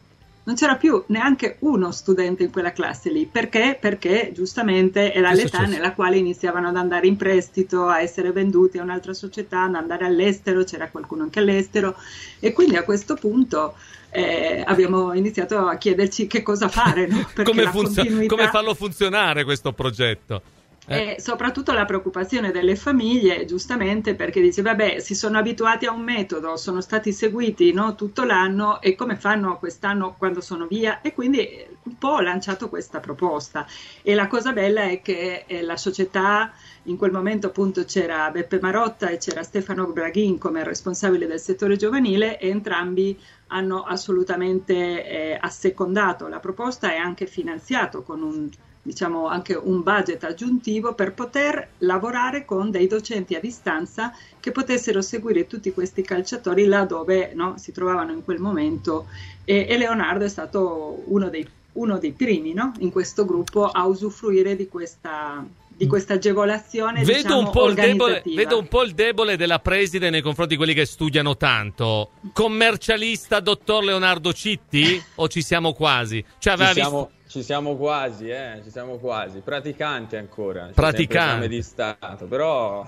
non 0.44 0.54
c'era 0.54 0.76
più 0.76 1.02
neanche 1.08 1.56
uno 1.60 1.90
studente 1.90 2.42
in 2.42 2.50
quella 2.50 2.72
classe 2.72 3.10
lì. 3.10 3.26
Perché? 3.26 3.76
Perché 3.80 4.30
giustamente 4.34 5.12
era 5.12 5.30
che 5.30 5.36
l'età 5.36 5.64
nella 5.66 5.92
quale 5.92 6.16
iniziavano 6.18 6.68
ad 6.68 6.76
andare 6.76 7.06
in 7.06 7.16
prestito, 7.16 7.86
a 7.86 8.00
essere 8.00 8.32
venduti 8.32 8.78
a 8.78 8.82
un'altra 8.82 9.14
società, 9.14 9.64
ad 9.64 9.74
andare 9.74 10.04
all'estero, 10.04 10.64
c'era 10.64 10.90
qualcuno 10.90 11.22
anche 11.22 11.38
all'estero 11.38 11.96
e 12.40 12.52
quindi 12.52 12.76
a 12.76 12.84
questo 12.84 13.14
punto 13.14 13.74
eh, 14.10 14.62
abbiamo 14.64 15.12
iniziato 15.14 15.66
a 15.66 15.76
chiederci 15.76 16.26
che 16.26 16.42
cosa 16.42 16.68
fare. 16.68 17.06
No? 17.06 17.26
come, 17.42 17.64
funzio- 17.70 18.02
continuità... 18.02 18.34
come 18.34 18.48
farlo 18.48 18.74
funzionare 18.74 19.44
questo 19.44 19.72
progetto? 19.72 20.42
Eh. 20.86 21.14
E 21.14 21.20
soprattutto 21.20 21.72
la 21.72 21.84
preoccupazione 21.84 22.50
delle 22.50 22.76
famiglie, 22.76 23.44
giustamente, 23.46 24.14
perché 24.14 24.40
dice, 24.40 24.62
vabbè, 24.62 25.00
si 25.00 25.14
sono 25.14 25.38
abituati 25.38 25.86
a 25.86 25.92
un 25.92 26.02
metodo, 26.02 26.56
sono 26.56 26.80
stati 26.80 27.12
seguiti 27.12 27.72
no, 27.72 27.94
tutto 27.94 28.24
l'anno 28.24 28.80
e 28.80 28.94
come 28.94 29.16
fanno 29.16 29.58
quest'anno 29.58 30.14
quando 30.18 30.40
sono 30.40 30.66
via? 30.66 31.00
E 31.00 31.14
quindi 31.14 31.66
un 31.84 31.98
po' 31.98 32.08
ho 32.08 32.20
lanciato 32.20 32.68
questa 32.68 33.00
proposta. 33.00 33.66
E 34.02 34.14
la 34.14 34.26
cosa 34.26 34.52
bella 34.52 34.82
è 34.82 35.00
che 35.00 35.44
eh, 35.46 35.62
la 35.62 35.76
società, 35.76 36.52
in 36.84 36.96
quel 36.96 37.12
momento 37.12 37.46
appunto 37.46 37.84
c'era 37.84 38.30
Beppe 38.30 38.58
Marotta 38.60 39.08
e 39.08 39.18
c'era 39.18 39.42
Stefano 39.42 39.86
Braghin 39.86 40.38
come 40.38 40.64
responsabile 40.64 41.26
del 41.26 41.40
settore 41.40 41.76
giovanile 41.76 42.38
e 42.38 42.48
entrambi 42.48 43.18
hanno 43.48 43.82
assolutamente 43.82 44.74
eh, 45.06 45.38
assecondato 45.40 46.28
la 46.28 46.40
proposta 46.40 46.92
e 46.92 46.96
anche 46.96 47.26
finanziato 47.26 48.02
con 48.02 48.22
un 48.22 48.50
diciamo 48.84 49.28
anche 49.28 49.54
un 49.54 49.82
budget 49.82 50.22
aggiuntivo 50.24 50.92
per 50.92 51.14
poter 51.14 51.68
lavorare 51.78 52.44
con 52.44 52.70
dei 52.70 52.86
docenti 52.86 53.34
a 53.34 53.40
distanza 53.40 54.14
che 54.38 54.52
potessero 54.52 55.00
seguire 55.00 55.46
tutti 55.46 55.72
questi 55.72 56.02
calciatori 56.02 56.66
là 56.66 56.84
dove 56.84 57.32
no, 57.34 57.54
si 57.56 57.72
trovavano 57.72 58.12
in 58.12 58.22
quel 58.22 58.40
momento 58.40 59.06
e, 59.44 59.66
e 59.66 59.78
Leonardo 59.78 60.26
è 60.26 60.28
stato 60.28 61.02
uno 61.06 61.30
dei, 61.30 61.48
uno 61.72 61.98
dei 61.98 62.12
primi 62.12 62.52
no, 62.52 62.74
in 62.80 62.90
questo 62.92 63.24
gruppo 63.24 63.68
a 63.68 63.86
usufruire 63.86 64.54
di 64.54 64.68
questa, 64.68 65.42
di 65.66 65.86
questa 65.86 66.14
agevolazione 66.14 67.04
vedo, 67.04 67.22
diciamo, 67.22 67.64
un 67.64 67.74
debole, 67.74 68.22
vedo 68.26 68.58
un 68.58 68.68
po' 68.68 68.82
il 68.82 68.92
debole 68.92 69.38
della 69.38 69.60
preside 69.60 70.10
nei 70.10 70.20
confronti 70.20 70.52
di 70.52 70.58
quelli 70.58 70.74
che 70.74 70.84
studiano 70.84 71.38
tanto. 71.38 72.10
Commercialista 72.34 73.40
dottor 73.40 73.82
Leonardo 73.82 74.32
Citti? 74.34 75.02
o 75.14 75.28
ci 75.28 75.40
siamo 75.40 75.72
quasi? 75.72 76.22
Cioè, 76.38 76.52
aveva 76.52 76.68
ci 76.68 76.80
siamo, 76.80 77.10
visto... 77.10 77.23
Ci 77.34 77.42
siamo 77.42 77.74
quasi, 77.74 78.28
eh, 78.28 78.60
ci 78.62 78.70
siamo 78.70 78.96
quasi. 78.98 79.40
Praticante 79.40 80.16
ancora. 80.16 80.70
Praticante. 80.72 81.48
di 81.48 81.62
Stato, 81.62 82.26
però 82.26 82.86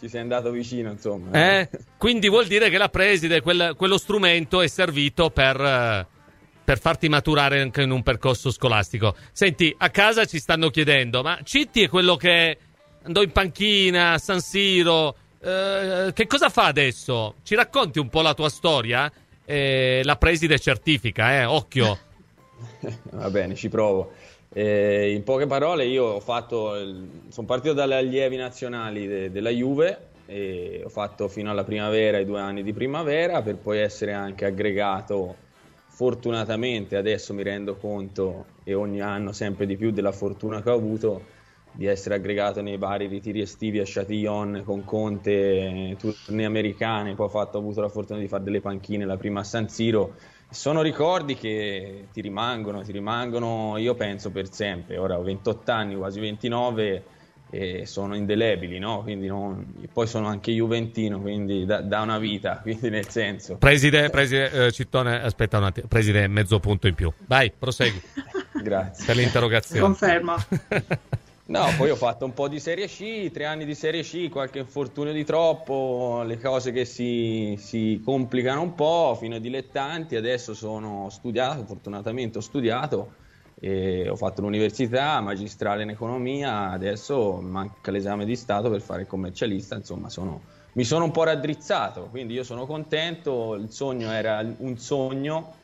ci 0.00 0.08
sei 0.08 0.20
andato 0.20 0.50
vicino, 0.50 0.90
insomma. 0.90 1.30
Eh? 1.30 1.70
Quindi 1.96 2.28
vuol 2.28 2.48
dire 2.48 2.70
che 2.70 2.76
la 2.76 2.88
preside, 2.88 3.40
quel, 3.40 3.74
quello 3.76 3.96
strumento 3.96 4.62
è 4.62 4.66
servito 4.66 5.30
per, 5.30 6.08
per, 6.64 6.80
farti 6.80 7.08
maturare 7.08 7.60
anche 7.60 7.82
in 7.82 7.92
un 7.92 8.02
percorso 8.02 8.50
scolastico. 8.50 9.14
Senti, 9.30 9.72
a 9.78 9.90
casa 9.90 10.24
ci 10.24 10.40
stanno 10.40 10.70
chiedendo, 10.70 11.22
ma 11.22 11.38
Citti 11.44 11.82
è 11.82 11.88
quello 11.88 12.16
che 12.16 12.58
andò 13.04 13.22
in 13.22 13.30
panchina 13.30 14.14
a 14.14 14.18
San 14.18 14.40
Siro, 14.40 15.14
eh, 15.38 16.10
che 16.12 16.26
cosa 16.26 16.48
fa 16.48 16.64
adesso? 16.64 17.36
Ci 17.44 17.54
racconti 17.54 18.00
un 18.00 18.08
po' 18.08 18.22
la 18.22 18.34
tua 18.34 18.48
storia? 18.48 19.08
Eh, 19.44 20.00
la 20.02 20.16
preside 20.16 20.58
certifica, 20.58 21.32
eh? 21.34 21.44
occhio. 21.44 22.03
Va 23.12 23.30
bene, 23.30 23.54
ci 23.54 23.68
provo. 23.68 24.12
Eh, 24.52 25.12
in 25.12 25.24
poche 25.24 25.46
parole, 25.46 25.84
io 25.86 26.04
ho 26.04 26.20
fatto, 26.20 26.74
sono 27.28 27.46
partito 27.46 27.74
dalle 27.74 27.96
allievi 27.96 28.36
nazionali 28.36 29.06
de, 29.06 29.30
della 29.30 29.50
Juve 29.50 30.12
e 30.26 30.82
ho 30.84 30.88
fatto 30.88 31.28
fino 31.28 31.50
alla 31.50 31.64
primavera 31.64 32.18
i 32.18 32.24
due 32.24 32.40
anni 32.40 32.62
di 32.62 32.72
primavera 32.72 33.42
per 33.42 33.56
poi 33.56 33.78
essere 33.78 34.12
anche 34.12 34.44
aggregato. 34.44 35.36
Fortunatamente 35.88 36.96
adesso 36.96 37.34
mi 37.34 37.42
rendo 37.42 37.76
conto 37.76 38.46
e 38.64 38.74
ogni 38.74 39.00
anno 39.00 39.32
sempre 39.32 39.66
di 39.66 39.76
più 39.76 39.92
della 39.92 40.12
fortuna 40.12 40.60
che 40.60 40.70
ho 40.70 40.74
avuto 40.74 41.22
di 41.74 41.86
essere 41.86 42.14
aggregato 42.14 42.62
nei 42.62 42.78
vari 42.78 43.06
ritiri 43.08 43.40
estivi 43.40 43.80
a 43.80 43.84
Chatillon 43.84 44.62
con 44.64 44.84
Conte, 44.84 45.96
tournée 45.98 46.44
americane, 46.44 47.14
poi 47.14 47.26
ho, 47.26 47.28
fatto, 47.28 47.58
ho 47.58 47.60
avuto 47.60 47.80
la 47.80 47.88
fortuna 47.88 48.20
di 48.20 48.28
fare 48.28 48.44
delle 48.44 48.60
panchine, 48.60 49.04
la 49.04 49.16
prima 49.16 49.40
a 49.40 49.44
San 49.44 49.68
Siro. 49.68 50.14
Sono 50.54 50.82
ricordi 50.82 51.34
che 51.34 52.06
ti 52.12 52.20
rimangono, 52.20 52.82
ti 52.82 52.92
rimangono, 52.92 53.76
io 53.76 53.94
penso 53.94 54.30
per 54.30 54.50
sempre. 54.50 54.96
Ora 54.98 55.18
ho 55.18 55.22
28 55.22 55.72
anni, 55.72 55.96
quasi 55.96 56.20
29 56.20 57.02
e 57.50 57.86
sono 57.86 58.14
indelebili, 58.14 58.78
no? 58.78 59.02
Quindi 59.02 59.26
non... 59.26 59.74
poi 59.92 60.06
sono 60.06 60.28
anche 60.28 60.52
juventino, 60.52 61.20
quindi 61.20 61.64
da, 61.64 61.80
da, 61.80 62.00
una 62.00 62.18
vita, 62.18 62.58
quindi 62.62 62.88
nel 62.88 63.08
senso. 63.08 63.56
Preside, 63.56 64.10
preside 64.10 64.66
eh, 64.66 64.72
Cittone, 64.72 65.22
aspetta 65.22 65.58
un 65.58 65.64
attimo, 65.64 65.86
preside 65.88 66.26
mezzo 66.28 66.60
punto 66.60 66.86
in 66.86 66.94
più. 66.94 67.12
Vai, 67.26 67.52
prosegui. 67.56 68.00
Grazie. 68.62 69.04
Per 69.04 69.16
l'interrogazione. 69.16 69.80
Confermo. 69.80 70.36
No, 71.46 71.66
poi 71.76 71.90
ho 71.90 71.96
fatto 71.96 72.24
un 72.24 72.32
po' 72.32 72.48
di 72.48 72.58
Serie 72.58 72.86
C, 72.86 73.30
tre 73.30 73.44
anni 73.44 73.66
di 73.66 73.74
Serie 73.74 74.02
C, 74.02 74.30
qualche 74.30 74.60
infortunio 74.60 75.12
di 75.12 75.24
troppo, 75.24 76.22
le 76.24 76.38
cose 76.38 76.72
che 76.72 76.86
si, 76.86 77.54
si 77.58 78.00
complicano 78.02 78.62
un 78.62 78.74
po', 78.74 79.14
fino 79.20 79.36
a 79.36 79.38
dilettanti, 79.38 80.16
adesso 80.16 80.54
sono 80.54 81.10
studiato, 81.10 81.66
fortunatamente 81.66 82.38
ho 82.38 82.40
studiato, 82.40 83.12
ho 83.60 84.16
fatto 84.16 84.40
l'università, 84.40 85.20
magistrale 85.20 85.82
in 85.82 85.90
economia, 85.90 86.70
adesso 86.70 87.38
manca 87.42 87.90
l'esame 87.90 88.24
di 88.24 88.36
Stato 88.36 88.70
per 88.70 88.80
fare 88.80 89.02
il 89.02 89.06
commercialista, 89.06 89.74
insomma 89.74 90.08
sono, 90.08 90.40
mi 90.72 90.84
sono 90.84 91.04
un 91.04 91.10
po' 91.10 91.24
raddrizzato, 91.24 92.08
quindi 92.08 92.32
io 92.32 92.42
sono 92.42 92.64
contento, 92.64 93.52
il 93.52 93.70
sogno 93.70 94.10
era 94.10 94.42
un 94.60 94.78
sogno 94.78 95.56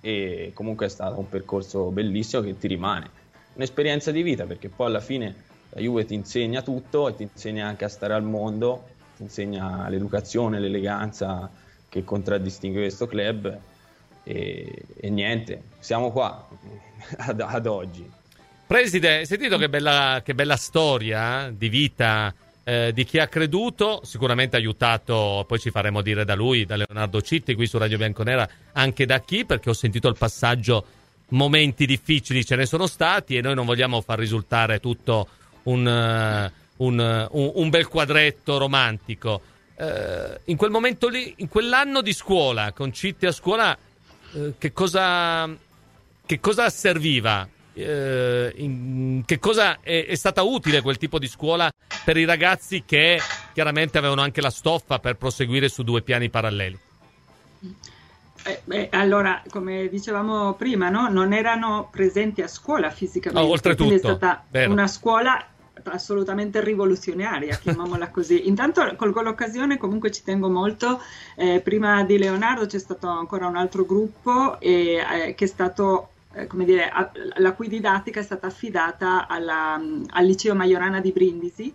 e 0.00 0.52
comunque 0.54 0.86
è 0.86 0.88
stato 0.88 1.18
un 1.18 1.28
percorso 1.28 1.90
bellissimo 1.90 2.40
che 2.40 2.56
ti 2.56 2.66
rimane 2.66 3.17
un'esperienza 3.58 4.12
di 4.12 4.22
vita 4.22 4.46
perché 4.46 4.68
poi 4.68 4.86
alla 4.86 5.00
fine 5.00 5.34
la 5.70 5.80
Juve 5.80 6.06
ti 6.06 6.14
insegna 6.14 6.62
tutto 6.62 7.08
e 7.08 7.16
ti 7.16 7.24
insegna 7.24 7.66
anche 7.66 7.84
a 7.84 7.88
stare 7.88 8.14
al 8.14 8.22
mondo, 8.22 8.88
ti 9.16 9.24
insegna 9.24 9.88
l'educazione, 9.88 10.60
l'eleganza 10.60 11.50
che 11.88 12.04
contraddistingue 12.04 12.82
questo 12.82 13.06
club 13.06 13.58
e, 14.22 14.82
e 14.96 15.10
niente, 15.10 15.62
siamo 15.80 16.10
qua 16.10 16.48
ad, 17.18 17.40
ad, 17.40 17.66
oggi. 17.66 18.08
Preside, 18.66 19.18
hai 19.18 19.26
sentito 19.26 19.58
che 19.58 19.68
bella, 19.68 20.20
che 20.24 20.34
bella 20.34 20.56
storia 20.56 21.52
di 21.54 21.68
vita 21.68 22.32
eh, 22.64 22.92
di 22.92 23.04
chi 23.04 23.18
ha 23.18 23.26
creduto, 23.26 24.00
sicuramente 24.04 24.56
aiutato, 24.56 25.44
poi 25.48 25.58
ci 25.58 25.70
faremo 25.70 26.00
dire 26.00 26.24
da 26.24 26.34
lui, 26.34 26.64
da 26.64 26.76
Leonardo 26.76 27.20
Citti 27.22 27.54
qui 27.54 27.66
su 27.66 27.78
Radio 27.78 27.96
Bianconera, 27.96 28.48
anche 28.72 29.06
da 29.06 29.20
chi, 29.20 29.44
perché 29.44 29.70
ho 29.70 29.74
sentito 29.74 30.08
il 30.08 30.16
passaggio 30.18 30.84
momenti 31.30 31.86
difficili 31.86 32.44
ce 32.44 32.56
ne 32.56 32.66
sono 32.66 32.86
stati 32.86 33.36
e 33.36 33.40
noi 33.40 33.54
non 33.54 33.66
vogliamo 33.66 34.00
far 34.00 34.18
risultare 34.18 34.80
tutto 34.80 35.28
un, 35.64 35.84
uh, 35.84 36.84
un, 36.84 37.28
uh, 37.30 37.52
un 37.60 37.68
bel 37.68 37.88
quadretto 37.88 38.58
romantico. 38.58 39.42
Uh, 39.76 40.38
in 40.44 40.56
quel 40.56 40.70
momento 40.70 41.08
lì, 41.08 41.34
in 41.38 41.48
quell'anno 41.48 42.00
di 42.00 42.12
scuola, 42.12 42.72
con 42.72 42.92
Citti 42.92 43.26
a 43.26 43.32
scuola, 43.32 43.76
che 44.58 44.72
cosa, 44.72 45.48
che, 46.26 46.40
cosa, 46.40 46.68
serviva? 46.68 47.48
In, 47.74 49.22
che 49.24 49.38
cosa 49.38 49.78
è, 49.80 50.04
è, 50.04 50.14
stata 50.16 50.42
utile 50.42 50.82
quel 50.82 50.98
tipo 50.98 51.18
di 51.18 51.28
scuola 51.28 51.70
per 52.04 52.16
i 52.16 52.24
ragazzi 52.24 52.82
che 52.84 53.20
chiaramente 53.54 53.96
avevano 53.98 54.20
anche 54.20 54.40
la 54.40 54.50
stoffa 54.50 54.98
per 54.98 55.16
proseguire 55.16 55.68
su 55.68 55.84
due 55.84 56.02
piani 56.02 56.28
paralleli? 56.28 56.78
Eh, 58.48 58.62
beh, 58.64 58.88
allora, 58.92 59.42
come 59.50 59.88
dicevamo 59.88 60.54
prima, 60.54 60.88
no? 60.88 61.08
non 61.10 61.34
erano 61.34 61.88
presenti 61.90 62.40
a 62.40 62.48
scuola 62.48 62.88
fisicamente. 62.88 63.46
Oh, 63.46 63.52
oltretutto, 63.52 63.92
è 63.92 63.98
stata 63.98 64.42
vero. 64.48 64.72
una 64.72 64.86
scuola 64.86 65.46
assolutamente 65.84 66.64
rivoluzionaria, 66.64 67.56
chiamiamola 67.56 68.08
così. 68.08 68.48
Intanto 68.48 68.94
colgo 68.96 69.20
l'occasione, 69.20 69.76
comunque 69.76 70.10
ci 70.10 70.22
tengo 70.22 70.48
molto, 70.48 70.98
eh, 71.36 71.60
prima 71.60 72.02
di 72.04 72.16
Leonardo 72.16 72.64
c'è 72.64 72.78
stato 72.78 73.06
ancora 73.06 73.46
un 73.46 73.56
altro 73.56 73.84
gruppo 73.84 74.58
e, 74.60 74.94
eh, 74.94 75.34
che 75.34 75.44
è 75.44 75.48
stato 75.48 76.08
eh, 76.32 76.46
come 76.46 76.64
dire, 76.64 76.88
a, 76.88 77.10
la 77.36 77.52
cui 77.52 77.68
didattica 77.68 78.20
è 78.20 78.22
stata 78.22 78.46
affidata 78.46 79.26
alla, 79.26 79.74
al 79.74 80.24
liceo 80.24 80.54
Majorana 80.54 81.00
di 81.00 81.12
Brindisi 81.12 81.74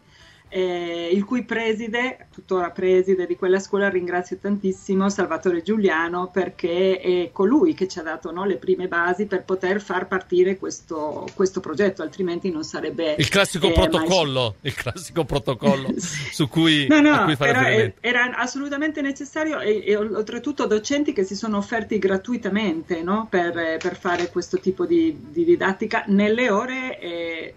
eh, 0.56 1.10
il 1.12 1.26
cui 1.26 1.44
preside, 1.44 2.28
tuttora 2.32 2.70
preside 2.70 3.26
di 3.26 3.36
quella 3.36 3.58
scuola, 3.58 3.90
ringrazio 3.90 4.38
tantissimo 4.38 5.10
Salvatore 5.10 5.64
Giuliano 5.64 6.30
perché 6.32 7.00
è 7.00 7.30
colui 7.32 7.74
che 7.74 7.88
ci 7.88 7.98
ha 7.98 8.04
dato 8.04 8.32
no, 8.32 8.46
le 8.46 8.58
prime 8.58 8.88
basi 8.88 9.26
per 9.26 9.46
poter 9.46 9.82
far 9.82 10.08
partire 10.08 10.58
questo, 10.58 11.28
questo 11.34 11.60
progetto, 11.60 12.04
altrimenti 12.04 12.52
non 12.52 12.64
sarebbe... 12.64 13.16
Il 13.18 13.30
classico 13.30 13.70
eh, 13.70 13.72
protocollo, 13.72 14.42
mai... 14.42 14.72
il 14.72 14.76
classico 14.76 15.26
protocollo 15.26 15.94
sì. 15.98 16.32
su 16.32 16.48
cui, 16.48 16.86
no, 16.86 17.02
no, 17.02 17.24
cui 17.24 17.36
fare 17.36 17.50
era, 17.50 17.94
era, 18.00 18.38
assolutamente 18.38 19.02
necessario 19.02 19.60
e, 19.60 19.84
e, 19.84 19.96
oltretutto 19.96 20.68
docenti 20.68 21.14
che 21.14 21.24
si 21.24 21.36
sono 21.36 21.58
offerti 21.58 21.98
gratuitamente 21.98 23.02
no, 23.02 23.26
per, 23.28 23.54
per, 23.82 23.98
fare 23.98 24.30
questo 24.30 24.60
tipo 24.60 24.86
di, 24.86 25.18
di 25.32 25.46
didattica 25.46 26.04
nelle 26.10 26.52
ore 26.52 27.00
eh, 27.00 27.54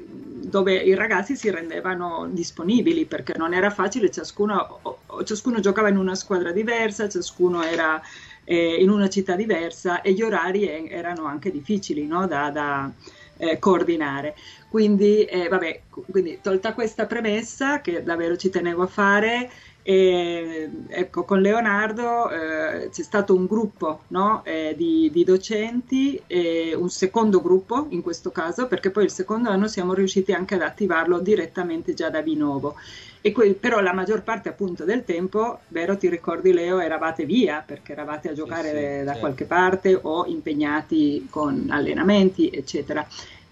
dove 0.48 0.74
i 0.74 0.94
ragazzi 0.94 1.34
si 1.36 1.50
rendevano 1.50 2.28
disponibili 2.30 3.04
perché 3.04 3.34
non 3.36 3.52
era 3.52 3.70
facile, 3.70 4.10
ciascuno, 4.10 4.80
ciascuno 5.24 5.60
giocava 5.60 5.88
in 5.88 5.96
una 5.96 6.14
squadra 6.14 6.52
diversa, 6.52 7.08
ciascuno 7.08 7.62
era 7.62 8.00
eh, 8.44 8.76
in 8.80 8.90
una 8.90 9.08
città 9.08 9.34
diversa 9.34 10.00
e 10.02 10.12
gli 10.12 10.22
orari 10.22 10.88
erano 10.88 11.24
anche 11.24 11.50
difficili 11.50 12.06
no? 12.06 12.26
da, 12.26 12.50
da 12.50 12.90
eh, 13.38 13.58
coordinare. 13.58 14.36
Quindi, 14.68 15.24
eh, 15.24 15.48
vabbè, 15.48 15.80
quindi 16.10 16.38
tolta 16.42 16.74
questa 16.74 17.06
premessa 17.06 17.80
che 17.80 18.02
davvero 18.02 18.36
ci 18.36 18.50
tenevo 18.50 18.82
a 18.82 18.88
fare, 18.88 19.50
e, 19.88 20.68
ecco, 20.88 21.22
con 21.22 21.40
Leonardo 21.40 22.28
eh, 22.28 22.90
c'è 22.90 23.02
stato 23.04 23.36
un 23.36 23.46
gruppo 23.46 24.00
no, 24.08 24.42
eh, 24.44 24.74
di, 24.76 25.08
di, 25.12 25.22
docenti, 25.22 26.20
e 26.26 26.74
un 26.74 26.90
secondo 26.90 27.40
gruppo 27.40 27.86
in 27.90 28.02
questo 28.02 28.32
caso, 28.32 28.66
perché 28.66 28.90
poi 28.90 29.04
il 29.04 29.12
secondo 29.12 29.48
anno 29.48 29.68
siamo 29.68 29.94
riusciti 29.94 30.32
anche 30.32 30.56
ad 30.56 30.62
attivarlo 30.62 31.20
direttamente 31.20 31.94
già 31.94 32.10
da 32.10 32.20
Vinovo. 32.20 32.74
E 33.20 33.30
que- 33.30 33.54
però 33.54 33.78
la 33.78 33.92
maggior 33.92 34.24
parte 34.24 34.48
appunto 34.48 34.82
del 34.82 35.04
tempo, 35.04 35.60
vero 35.68 35.96
ti 35.96 36.08
ricordi 36.08 36.52
Leo, 36.52 36.80
eravate 36.80 37.24
via 37.24 37.62
perché 37.64 37.92
eravate 37.92 38.30
a 38.30 38.32
giocare 38.32 38.68
sì, 38.70 38.74
sì, 38.74 38.82
da 38.82 39.04
certo. 39.04 39.18
qualche 39.20 39.44
parte 39.44 39.96
o 40.02 40.26
impegnati 40.26 41.28
con 41.30 41.68
allenamenti, 41.70 42.50
eccetera 42.50 43.06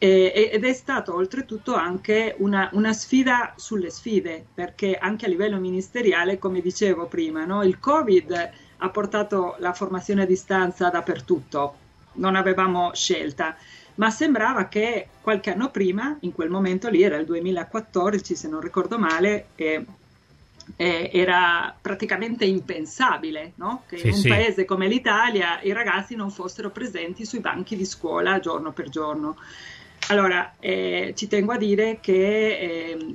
ed 0.07 0.65
è 0.65 0.73
stato 0.75 1.15
oltretutto 1.15 1.75
anche 1.75 2.35
una, 2.39 2.69
una, 2.73 2.93
sfida 2.93 3.55
sulle 3.57 3.89
sfide, 3.89 4.45
perché 4.53 4.97
anche 4.97 5.25
a 5.25 5.29
livello 5.29 5.59
ministeriale, 5.59 6.39
come 6.39 6.61
dicevo 6.61 7.07
prima, 7.07 7.45
no, 7.45 7.63
il 7.63 7.79
Covid 7.79 8.51
ha 8.77 8.89
portato 8.91 9.57
la 9.61 9.73
formazione 9.73 10.23
a 10.23 10.27
distanza 10.27 10.91
dappertutto, 10.91 11.77
non 12.15 12.37
avevamo 12.37 12.93
scelta, 12.93 13.57
ma 13.95 14.11
sembrava 14.11 14.67
che 14.67 15.09
qualche 15.23 15.53
anno 15.53 15.71
prima, 15.71 16.17
in 16.21 16.33
quel 16.33 16.51
momento 16.51 16.91
lì, 16.91 17.03
era 17.03 17.17
il 17.17 17.25
2014 17.25 18.35
se 18.35 18.49
non 18.49 18.61
ricordo 18.61 18.99
male, 18.99 19.47
eh, 19.55 19.87
eh, 20.77 21.11
era 21.13 21.75
praticamente 21.81 22.45
impensabile 22.45 23.53
no? 23.57 23.85
che 23.87 23.99
sì, 23.99 24.07
in 24.09 24.15
un 24.15 24.21
sì. 24.21 24.29
paese 24.29 24.65
come 24.65 24.89
l'Italia 24.89 25.61
i 25.63 25.73
ragazzi 25.73 26.15
non 26.15 26.31
fossero 26.31 26.71
presenti 26.71 27.25
sui 27.25 27.41
banchi 27.41 27.77
di 27.77 27.85
scuola 27.85 28.41
giorno 28.41 28.73
per 28.73 28.89
giorno. 28.89 29.37
Allora, 30.09 30.55
eh, 30.61 31.13
ci 31.17 31.29
tengo 31.29 31.53
a 31.53 31.57
dire 31.57 31.99
che 32.01 32.13
eh, 32.13 33.15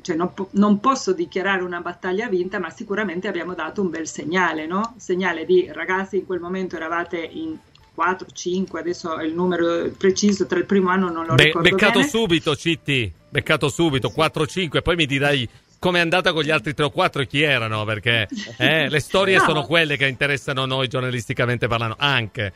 cioè 0.00 0.16
non, 0.16 0.32
po- 0.32 0.48
non, 0.52 0.80
posso 0.80 1.12
dichiarare 1.12 1.62
una 1.62 1.80
battaglia 1.80 2.28
vinta, 2.28 2.58
ma 2.58 2.70
sicuramente 2.70 3.28
abbiamo 3.28 3.54
dato 3.54 3.82
un 3.82 3.90
bel 3.90 4.06
segnale, 4.06 4.66
no? 4.66 4.94
Segnale 4.98 5.44
di 5.44 5.68
ragazzi, 5.72 6.18
in 6.18 6.26
quel 6.26 6.40
momento 6.40 6.76
eravate 6.76 7.18
in 7.18 7.56
4, 7.94 8.28
5, 8.32 8.80
adesso 8.80 9.14
il 9.20 9.34
numero 9.34 9.90
preciso 9.98 10.46
tra 10.46 10.58
il 10.58 10.66
primo 10.66 10.88
anno 10.90 11.10
non 11.10 11.26
lo 11.26 11.34
Be- 11.34 11.44
ricordo 11.44 11.68
beccato 11.68 11.98
bene. 11.98 12.08
subito, 12.08 12.54
Citti, 12.54 13.12
beccato 13.28 13.68
subito, 13.68 14.08
sì. 14.08 14.14
4, 14.14 14.46
5, 14.46 14.82
poi 14.82 14.96
mi 14.96 15.04
dirai 15.04 15.48
come 15.80 15.98
è 15.98 16.02
andata 16.02 16.32
con 16.32 16.42
gli 16.42 16.50
altri 16.50 16.74
tre 16.74 16.86
o 16.86 16.90
quattro 16.90 17.22
e 17.22 17.26
chi 17.26 17.42
erano, 17.42 17.84
perché 17.84 18.28
eh, 18.56 18.88
le 18.88 19.00
storie 19.00 19.36
no. 19.38 19.44
sono 19.44 19.62
quelle 19.64 19.96
che 19.96 20.06
interessano 20.06 20.64
noi 20.64 20.88
giornalisticamente 20.88 21.66
parlando, 21.66 21.96
anche. 21.98 22.52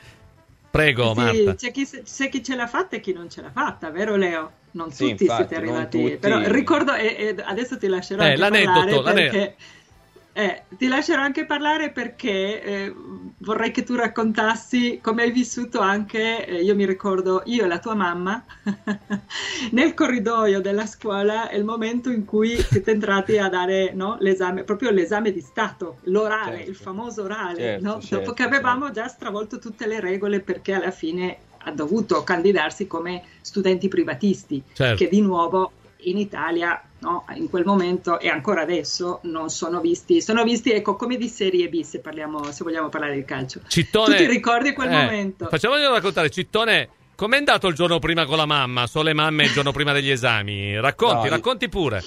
Prego, 0.73 1.13
sì, 1.13 1.21
Marta. 1.21 1.55
C'è 1.55 1.71
chi, 1.71 1.87
c'è 1.87 2.31
chi, 2.31 2.43
ce 2.43 2.57
l'ha 2.57 2.67
fatta 2.67 2.97
e 2.97 3.01
chi 3.01 3.13
non 3.13 3.29
ce 3.29 3.43
l'ha 3.43 3.51
fatta, 3.51 3.91
vero 3.91 4.17
Leo? 4.17 4.53
Non 4.71 4.91
sì, 4.91 5.11
tutti 5.11 5.25
infatti, 5.25 5.43
siete 5.47 5.55
arrivati. 5.57 6.03
Tutti... 6.03 6.17
Però 6.17 6.41
ricordo, 6.47 6.95
e, 6.95 7.15
e, 7.15 7.43
adesso 7.45 7.77
ti 7.77 7.89
lascerò 7.89 8.25
eh, 8.25 8.39
l'aneddoto, 8.39 9.03
parlare 9.03 9.29
perché... 9.29 9.57
Eh, 10.35 10.63
ti 10.79 10.89
lascerò 10.89 11.21
anche 11.21 11.45
parlare 11.45 11.91
perché 11.91 12.63
eh, 12.63 12.95
vorrei 13.39 13.71
che 13.71 13.83
tu 13.83 13.95
raccontassi 13.95 14.99
come 15.03 15.25
hai 15.25 15.31
vissuto 15.31 15.81
anche, 15.81 16.47
eh, 16.47 16.63
io 16.63 16.75
mi 16.75 16.87
ricordo, 16.87 17.43
io 17.45 17.65
e 17.65 17.67
la 17.67 17.79
tua 17.79 17.95
mamma, 17.95 18.43
nel 19.73 19.93
corridoio 19.93 20.63
della 20.63 20.87
scuola, 20.87 21.51
il 21.51 21.65
momento 21.65 22.11
in 22.11 22.25
cui 22.25 22.57
siete 22.57 22.93
entrati 22.93 23.37
a 23.37 23.51
dare 23.51 23.93
no, 23.93 24.17
l'esame, 24.21 24.65
proprio 24.65 24.91
l'esame 24.91 25.33
di 25.33 25.41
Stato, 25.41 25.99
l'orale, 26.05 26.57
certo. 26.57 26.71
il 26.71 26.77
famoso 26.77 27.23
orale, 27.25 27.61
certo, 27.61 27.85
no? 27.85 28.01
certo, 28.01 28.17
dopo 28.17 28.33
che 28.33 28.43
avevamo 28.43 28.87
certo. 28.87 29.01
già 29.01 29.09
stravolto 29.09 29.59
tutte 29.59 29.87
le 29.87 30.01
regole 30.01 30.41
perché 30.41 30.73
alla 30.73 30.91
fine 30.91 31.37
ha 31.65 31.73
dovuto 31.73 32.25
candidarsi 32.25 32.87
come 32.87 33.23
studenti 33.43 33.89
privatisti, 33.89 34.63
certo. 34.73 34.97
che 34.97 35.11
di 35.11 35.21
nuovo 35.21 35.73
in 36.05 36.17
Italia 36.17 36.83
no? 37.03 37.25
in 37.35 37.51
quel 37.51 37.65
momento 37.65 38.19
e 38.19 38.29
ancora 38.29 38.63
adesso 38.63 39.19
non 39.23 39.51
sono 39.51 39.81
visti, 39.81 40.23
sono 40.23 40.43
visti 40.45 40.71
ecco 40.71 40.97
come 40.97 41.17
di 41.17 41.29
Serie 41.29 41.69
B 41.69 41.83
se, 41.83 42.01
parliamo, 42.01 42.51
se 42.51 42.65
vogliamo 42.65 42.89
parlare 42.89 43.15
di 43.15 43.25
calcio. 43.25 43.61
Cittone, 43.67 44.17
tu 44.17 44.23
ti 44.23 44.29
ricordi 44.29 44.73
quel 44.73 44.91
eh, 44.91 45.03
momento? 45.03 45.49
Facciamogli 45.49 45.83
raccontare, 45.83 46.31
Cittone, 46.31 46.89
com'è 47.15 47.37
andato 47.37 47.67
il 47.67 47.75
giorno 47.75 47.99
prima 47.99 48.25
con 48.25 48.37
la 48.37 48.47
mamma? 48.47 48.87
So 48.87 49.03
le 49.03 49.13
mamme 49.13 49.45
il 49.45 49.53
giorno 49.53 49.73
prima 49.73 49.93
degli 49.93 50.11
esami, 50.11 50.81
racconti, 50.81 51.29
no, 51.29 51.35
racconti 51.35 51.69
pure. 51.69 52.03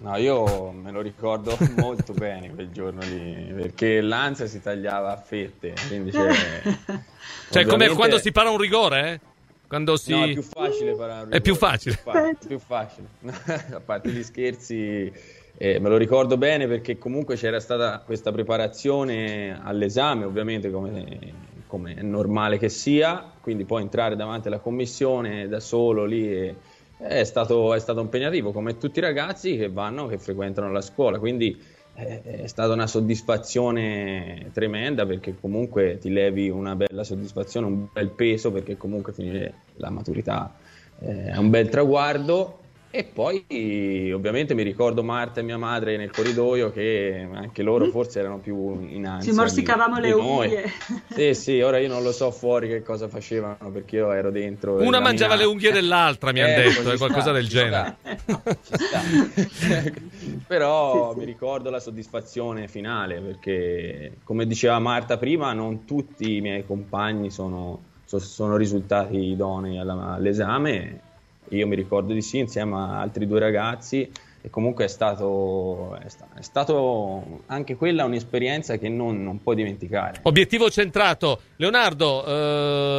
No, 0.00 0.16
io 0.16 0.70
me 0.70 0.92
lo 0.92 1.00
ricordo 1.00 1.56
molto 1.76 2.12
bene 2.12 2.54
quel 2.54 2.70
giorno 2.70 3.00
lì, 3.02 3.52
perché 3.54 4.00
l'ansia 4.00 4.46
si 4.46 4.62
tagliava 4.62 5.12
a 5.12 5.16
fette, 5.16 5.74
quindi 5.88 6.12
cioè, 6.12 6.30
ovviamente... 6.30 7.66
come 7.66 7.88
quando 7.88 8.18
si 8.18 8.30
para 8.30 8.50
un 8.50 8.58
rigore, 8.58 9.12
eh? 9.12 9.20
Quando 9.68 9.98
si... 9.98 10.12
No, 10.12 10.24
è 10.24 10.32
più 10.32 10.42
facile 10.42 10.94
parlare. 10.94 11.28
È 11.28 11.40
più 11.42 11.54
facile. 11.54 11.98
È 12.02 12.46
più 12.46 12.58
facile. 12.58 13.08
A 13.76 13.80
parte 13.84 14.08
gli 14.08 14.22
scherzi, 14.22 15.12
eh, 15.58 15.78
me 15.78 15.88
lo 15.90 15.98
ricordo 15.98 16.38
bene 16.38 16.66
perché 16.66 16.96
comunque 16.96 17.36
c'era 17.36 17.60
stata 17.60 18.00
questa 18.00 18.32
preparazione 18.32 19.60
all'esame, 19.62 20.24
ovviamente 20.24 20.70
come, 20.70 21.34
come 21.66 21.96
è 21.96 22.02
normale 22.02 22.56
che 22.56 22.70
sia, 22.70 23.30
quindi 23.42 23.66
poi 23.66 23.82
entrare 23.82 24.16
davanti 24.16 24.48
alla 24.48 24.60
commissione 24.60 25.48
da 25.48 25.60
solo 25.60 26.06
lì 26.06 26.32
è, 26.32 26.54
è, 26.96 27.24
stato, 27.24 27.74
è 27.74 27.78
stato 27.78 28.00
impegnativo, 28.00 28.52
come 28.52 28.78
tutti 28.78 29.00
i 29.00 29.02
ragazzi 29.02 29.58
che 29.58 29.68
vanno, 29.68 30.06
che 30.06 30.16
frequentano 30.16 30.72
la 30.72 30.80
scuola, 30.80 31.18
quindi 31.18 31.60
è 31.98 32.46
stata 32.46 32.72
una 32.72 32.86
soddisfazione 32.86 34.50
tremenda 34.52 35.04
perché 35.04 35.34
comunque 35.38 35.98
ti 35.98 36.10
levi 36.10 36.48
una 36.48 36.76
bella 36.76 37.02
soddisfazione, 37.02 37.66
un 37.66 37.88
bel 37.92 38.10
peso 38.10 38.52
perché 38.52 38.76
comunque 38.76 39.12
finire 39.12 39.54
la 39.76 39.90
maturità 39.90 40.54
è 41.00 41.36
un 41.36 41.50
bel 41.50 41.68
traguardo 41.68 42.60
e 42.98 43.04
poi 43.04 44.10
ovviamente 44.12 44.54
mi 44.54 44.64
ricordo 44.64 45.04
Marta 45.04 45.38
e 45.38 45.44
mia 45.44 45.56
madre 45.56 45.96
nel 45.96 46.10
corridoio 46.10 46.72
che 46.72 47.28
anche 47.32 47.62
loro 47.62 47.86
mm. 47.86 47.90
forse 47.90 48.18
erano 48.18 48.38
più 48.38 48.88
in 48.88 49.06
ansia. 49.06 49.30
Ci 49.30 49.38
morsicavamo 49.38 50.00
di, 50.00 50.08
le 50.08 50.12
unghie. 50.14 50.64
Sì, 51.08 51.32
sì, 51.34 51.60
ora 51.60 51.78
io 51.78 51.86
non 51.86 52.02
lo 52.02 52.10
so 52.10 52.32
fuori 52.32 52.66
che 52.66 52.82
cosa 52.82 53.06
facevano 53.06 53.70
perché 53.72 53.98
io 53.98 54.10
ero 54.10 54.32
dentro. 54.32 54.82
Una 54.82 54.98
mangiava 54.98 55.36
le 55.36 55.44
unghie 55.44 55.70
dell'altra, 55.70 56.32
mi 56.32 56.40
eh, 56.42 56.42
hanno 56.42 56.54
detto, 56.56 56.90
è 56.90 56.96
qualcosa 56.96 57.20
sta, 57.20 57.30
del 57.30 57.46
genere. 57.46 57.98
Però 60.48 61.10
sì, 61.10 61.12
sì. 61.12 61.18
mi 61.20 61.24
ricordo 61.24 61.70
la 61.70 61.78
soddisfazione 61.78 62.66
finale 62.66 63.20
perché, 63.20 64.16
come 64.24 64.44
diceva 64.44 64.76
Marta 64.80 65.18
prima, 65.18 65.52
non 65.52 65.84
tutti 65.84 66.34
i 66.34 66.40
miei 66.40 66.66
compagni 66.66 67.30
sono, 67.30 67.80
sono 68.06 68.56
risultati 68.56 69.18
idonei 69.18 69.78
all'esame 69.78 71.06
io 71.50 71.66
mi 71.66 71.76
ricordo 71.76 72.12
di 72.12 72.22
sì, 72.22 72.38
insieme 72.38 72.76
a 72.76 73.00
altri 73.00 73.26
due 73.26 73.40
ragazzi 73.40 74.10
e 74.40 74.50
comunque 74.50 74.84
è 74.84 74.88
stato, 74.88 75.96
è, 75.96 76.08
sta, 76.08 76.28
è 76.36 76.42
stato 76.42 77.42
anche 77.46 77.76
quella 77.76 78.04
un'esperienza 78.04 78.76
che 78.76 78.88
non, 78.88 79.22
non, 79.22 79.42
puoi 79.42 79.56
dimenticare. 79.56 80.20
Obiettivo 80.22 80.70
centrato, 80.70 81.40
Leonardo, 81.56 82.24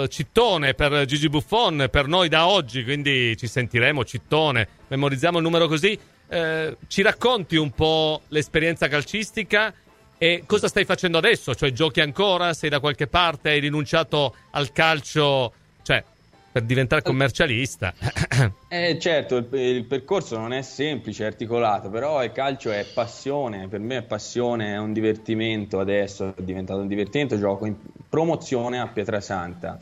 eh, 0.03 0.07
Cittone 0.09 0.73
per 0.73 1.05
Gigi 1.05 1.29
Buffon, 1.29 1.87
per 1.89 2.07
noi 2.07 2.27
da 2.27 2.47
oggi, 2.47 2.83
quindi 2.83 3.37
ci 3.37 3.47
sentiremo 3.47 4.03
Cittone, 4.03 4.67
memorizziamo 4.87 5.37
il 5.37 5.43
numero 5.43 5.67
così. 5.67 5.97
Eh, 6.31 6.77
ci 6.87 7.01
racconti 7.01 7.55
un 7.55 7.71
po' 7.71 8.21
l'esperienza 8.27 8.87
calcistica 8.87 9.73
e 10.17 10.43
cosa 10.45 10.67
stai 10.67 10.83
facendo 10.83 11.17
adesso? 11.17 11.55
Cioè 11.55 11.71
giochi 11.71 12.01
ancora? 12.01 12.53
Sei 12.53 12.69
da 12.69 12.81
qualche 12.81 13.07
parte? 13.07 13.49
Hai 13.49 13.59
rinunciato 13.61 14.35
al 14.51 14.73
calcio? 14.73 15.53
Cioè, 15.81 16.03
per 16.51 16.63
diventare 16.63 17.01
commercialista. 17.01 17.93
Eh, 18.71 18.99
certo, 18.99 19.37
il, 19.37 19.47
il, 19.51 19.85
percorso 19.85 20.37
non 20.37 20.53
è 20.53 20.61
semplice, 20.61 21.23
è 21.23 21.27
articolato, 21.27 21.89
però 21.89 22.23
il 22.23 22.31
calcio 22.31 22.71
è 22.71 22.85
passione, 22.93 23.67
per 23.67 23.79
me 23.79 23.97
è 23.97 24.01
passione, 24.03 24.73
è 24.73 24.77
un 24.77 24.93
divertimento 24.93 25.79
adesso, 25.79 26.35
è 26.35 26.41
diventato 26.43 26.79
un 26.79 26.87
divertimento, 26.87 27.37
gioco 27.39 27.65
in 27.65 27.75
promozione 28.07 28.79
a 28.79 28.87
Pietrasanta. 28.87 29.77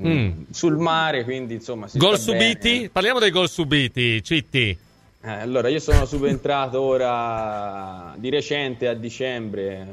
Mm. 0.00 0.10
mm. 0.10 0.42
Sul 0.50 0.76
mare, 0.76 1.22
quindi 1.22 1.54
insomma. 1.54 1.86
Gol 1.92 2.18
subiti? 2.18 2.72
Bene. 2.72 2.88
Parliamo 2.88 3.20
dei 3.20 3.30
gol 3.30 3.48
subiti, 3.48 4.22
Citti. 4.24 4.76
Eh, 5.24 5.30
allora, 5.30 5.68
io 5.68 5.78
sono 5.78 6.04
subentrato 6.04 6.80
ora 6.80 8.12
di 8.16 8.28
recente 8.28 8.88
a 8.88 8.94
dicembre 8.94 9.86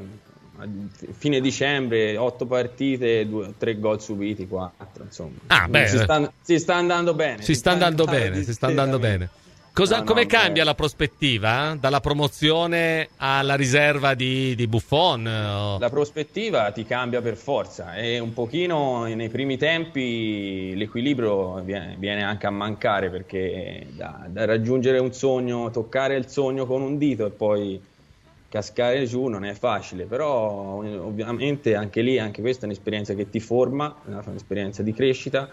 fine 1.12 1.40
dicembre, 1.40 2.16
otto 2.16 2.46
partite, 2.46 3.28
due, 3.28 3.54
tre 3.58 3.78
gol 3.78 4.00
subiti, 4.00 4.46
quattro, 4.46 5.04
insomma. 5.04 5.38
Ah, 5.48 5.68
si, 5.86 5.98
sta, 5.98 6.32
si, 6.40 6.58
sta, 6.58 6.76
andando 6.76 7.14
bene. 7.14 7.42
Si, 7.42 7.54
sta 7.54 7.72
andando 7.72 8.04
bene, 8.04 8.42
si 8.42 8.52
sta 8.52 8.66
andando 8.66 8.98
bene. 8.98 9.30
Cosa, 9.72 9.98
no, 9.98 10.04
come 10.04 10.22
no, 10.22 10.28
cambia 10.28 10.62
beh. 10.62 10.68
la 10.68 10.74
prospettiva? 10.74 11.76
Dalla 11.78 12.00
promozione 12.00 13.10
alla 13.16 13.54
riserva 13.54 14.14
di, 14.14 14.54
di 14.56 14.66
Buffon? 14.66 15.26
O... 15.26 15.78
La 15.78 15.88
prospettiva 15.88 16.72
ti 16.72 16.84
cambia 16.84 17.22
per 17.22 17.36
forza 17.36 17.94
e 17.94 18.18
un 18.18 18.32
pochino 18.32 19.04
nei 19.04 19.28
primi 19.28 19.56
tempi 19.56 20.74
l'equilibrio 20.74 21.62
viene, 21.62 21.94
viene 21.98 22.24
anche 22.24 22.46
a 22.46 22.50
mancare 22.50 23.10
perché 23.10 23.86
da, 23.90 24.26
da, 24.28 24.44
raggiungere 24.44 24.98
un 24.98 25.12
sogno, 25.12 25.70
toccare 25.70 26.16
il 26.16 26.28
sogno 26.28 26.66
con 26.66 26.82
un 26.82 26.98
dito 26.98 27.26
e 27.26 27.30
poi 27.30 27.80
cascare 28.50 29.06
giù 29.06 29.28
non 29.28 29.44
è 29.44 29.54
facile, 29.54 30.06
però 30.06 30.82
ovviamente 30.82 31.76
anche 31.76 32.02
lì, 32.02 32.18
anche 32.18 32.40
questa 32.40 32.62
è 32.62 32.64
un'esperienza 32.66 33.14
che 33.14 33.30
ti 33.30 33.38
forma, 33.38 34.02
è 34.04 34.28
un'esperienza 34.28 34.82
di 34.82 34.92
crescita, 34.92 35.48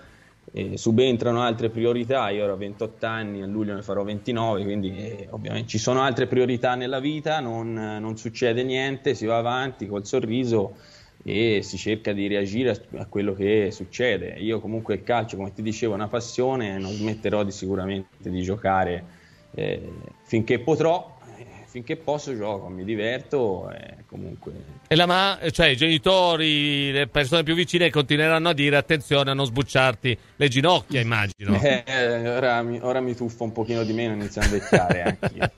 subentrano 0.73 1.41
altre 1.41 1.69
priorità, 1.69 2.29
io 2.29 2.43
ora 2.43 2.53
ho 2.53 2.57
28 2.57 3.05
anni, 3.05 3.43
a 3.43 3.45
luglio 3.45 3.75
ne 3.75 3.83
farò 3.83 4.03
29, 4.03 4.63
quindi 4.63 4.97
eh, 4.97 5.27
ovviamente 5.29 5.67
ci 5.67 5.77
sono 5.77 6.01
altre 6.01 6.25
priorità 6.25 6.73
nella 6.73 6.99
vita, 6.99 7.39
non, 7.39 7.73
non, 7.73 8.17
succede 8.17 8.63
niente, 8.63 9.13
si 9.13 9.27
va 9.27 9.37
avanti 9.37 9.85
col 9.85 10.05
sorriso 10.05 10.75
e 11.23 11.59
si 11.61 11.77
cerca 11.77 12.13
di 12.13 12.27
reagire 12.27 12.71
a, 12.71 13.01
a, 13.01 13.05
quello 13.05 13.33
che 13.33 13.69
succede. 13.71 14.37
Io 14.39 14.59
comunque 14.59 14.95
il 14.95 15.03
calcio, 15.03 15.35
come 15.35 15.53
ti 15.53 15.61
dicevo, 15.61 15.91
è 15.91 15.95
una 15.95 16.07
passione, 16.07 16.79
non 16.79 16.91
smetterò 16.91 17.43
di, 17.43 17.51
sicuramente 17.51 18.29
di 18.31 18.41
giocare 18.41 19.03
eh, 19.53 19.81
finché 20.23 20.59
potrò, 20.59 21.16
finché 21.77 21.95
posso 21.95 22.35
gioco, 22.35 22.69
mi 22.69 22.83
diverto 22.83 23.69
e 23.69 23.97
comunque... 24.07 24.51
E 24.87 24.95
la 24.95 25.05
ma- 25.05 25.37
cioè 25.51 25.67
i 25.67 25.77
genitori, 25.77 26.91
le 26.91 27.05
persone 27.05 27.43
più 27.43 27.53
vicine 27.53 27.91
continueranno 27.91 28.49
a 28.49 28.53
dire 28.53 28.77
attenzione 28.77 29.29
a 29.29 29.35
non 29.35 29.45
sbucciarti 29.45 30.17
le 30.37 30.47
ginocchia, 30.47 30.99
immagino. 30.99 31.35
Eh, 31.87 32.29
ora, 32.29 32.61
mi, 32.63 32.79
ora 32.81 32.99
mi 32.99 33.15
tuffo 33.15 33.43
un 33.43 33.51
pochino 33.51 33.83
di 33.83 33.93
meno, 33.93 34.13
inizio 34.13 34.41
a 34.41 34.45
invecchiare 34.45 35.01
anche 35.03 35.51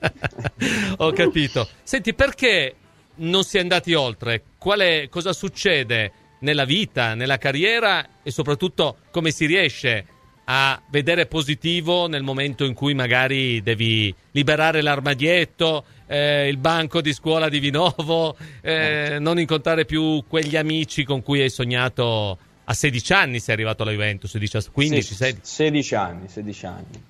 Ho 0.98 1.12
capito. 1.12 1.66
Senti, 1.82 2.12
perché 2.12 2.74
non 3.16 3.44
si 3.44 3.56
è 3.56 3.60
andati 3.60 3.94
oltre? 3.94 4.42
Qual 4.58 4.80
è, 4.80 5.08
cosa 5.08 5.32
succede 5.32 6.12
nella 6.40 6.64
vita, 6.64 7.14
nella 7.14 7.38
carriera 7.38 8.06
e 8.22 8.30
soprattutto 8.30 8.98
come 9.10 9.30
si 9.30 9.46
riesce 9.46 10.04
a 10.52 10.82
vedere 10.90 11.26
positivo 11.26 12.08
nel 12.08 12.24
momento 12.24 12.64
in 12.64 12.74
cui 12.74 12.92
magari 12.92 13.62
devi 13.62 14.12
liberare 14.32 14.82
l'armadietto, 14.82 15.84
eh, 16.10 16.48
il 16.48 16.56
banco 16.56 17.00
di 17.00 17.12
scuola 17.12 17.48
di 17.48 17.60
Vinovo, 17.60 18.36
eh, 18.60 18.70
certo. 18.70 19.20
non 19.20 19.38
incontrare 19.38 19.84
più 19.84 20.24
quegli 20.26 20.56
amici 20.56 21.04
con 21.04 21.22
cui 21.22 21.40
hai 21.40 21.50
sognato 21.50 22.36
a 22.64 22.74
16 22.74 23.12
anni 23.12 23.38
sei 23.38 23.54
arrivato 23.54 23.84
alla 23.84 23.92
Juventus, 23.92 24.32
15, 24.32 25.02
sì, 25.02 25.14
16. 25.14 25.40
16 25.42 25.94
anni, 25.94 26.28
16 26.28 26.66
anni. 26.66 27.04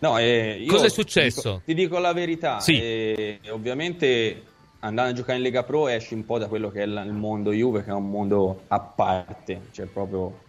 No, 0.00 0.18
eh, 0.18 0.64
Cosa 0.68 0.86
è 0.86 0.90
successo? 0.90 1.40
Ti 1.40 1.46
dico, 1.46 1.62
ti 1.64 1.74
dico 1.74 1.98
la 1.98 2.12
verità, 2.12 2.60
sì. 2.60 2.78
eh, 2.78 3.40
ovviamente 3.48 4.42
andando 4.80 5.12
a 5.12 5.14
giocare 5.14 5.38
in 5.38 5.44
Lega 5.44 5.62
Pro 5.62 5.88
esci 5.88 6.12
un 6.12 6.26
po' 6.26 6.38
da 6.38 6.48
quello 6.48 6.70
che 6.70 6.82
è 6.82 6.86
il 6.86 7.12
mondo 7.12 7.52
Juve, 7.52 7.82
che 7.84 7.90
è 7.90 7.94
un 7.94 8.10
mondo 8.10 8.64
a 8.68 8.80
parte, 8.80 9.62
cioè 9.72 9.86
proprio... 9.86 10.40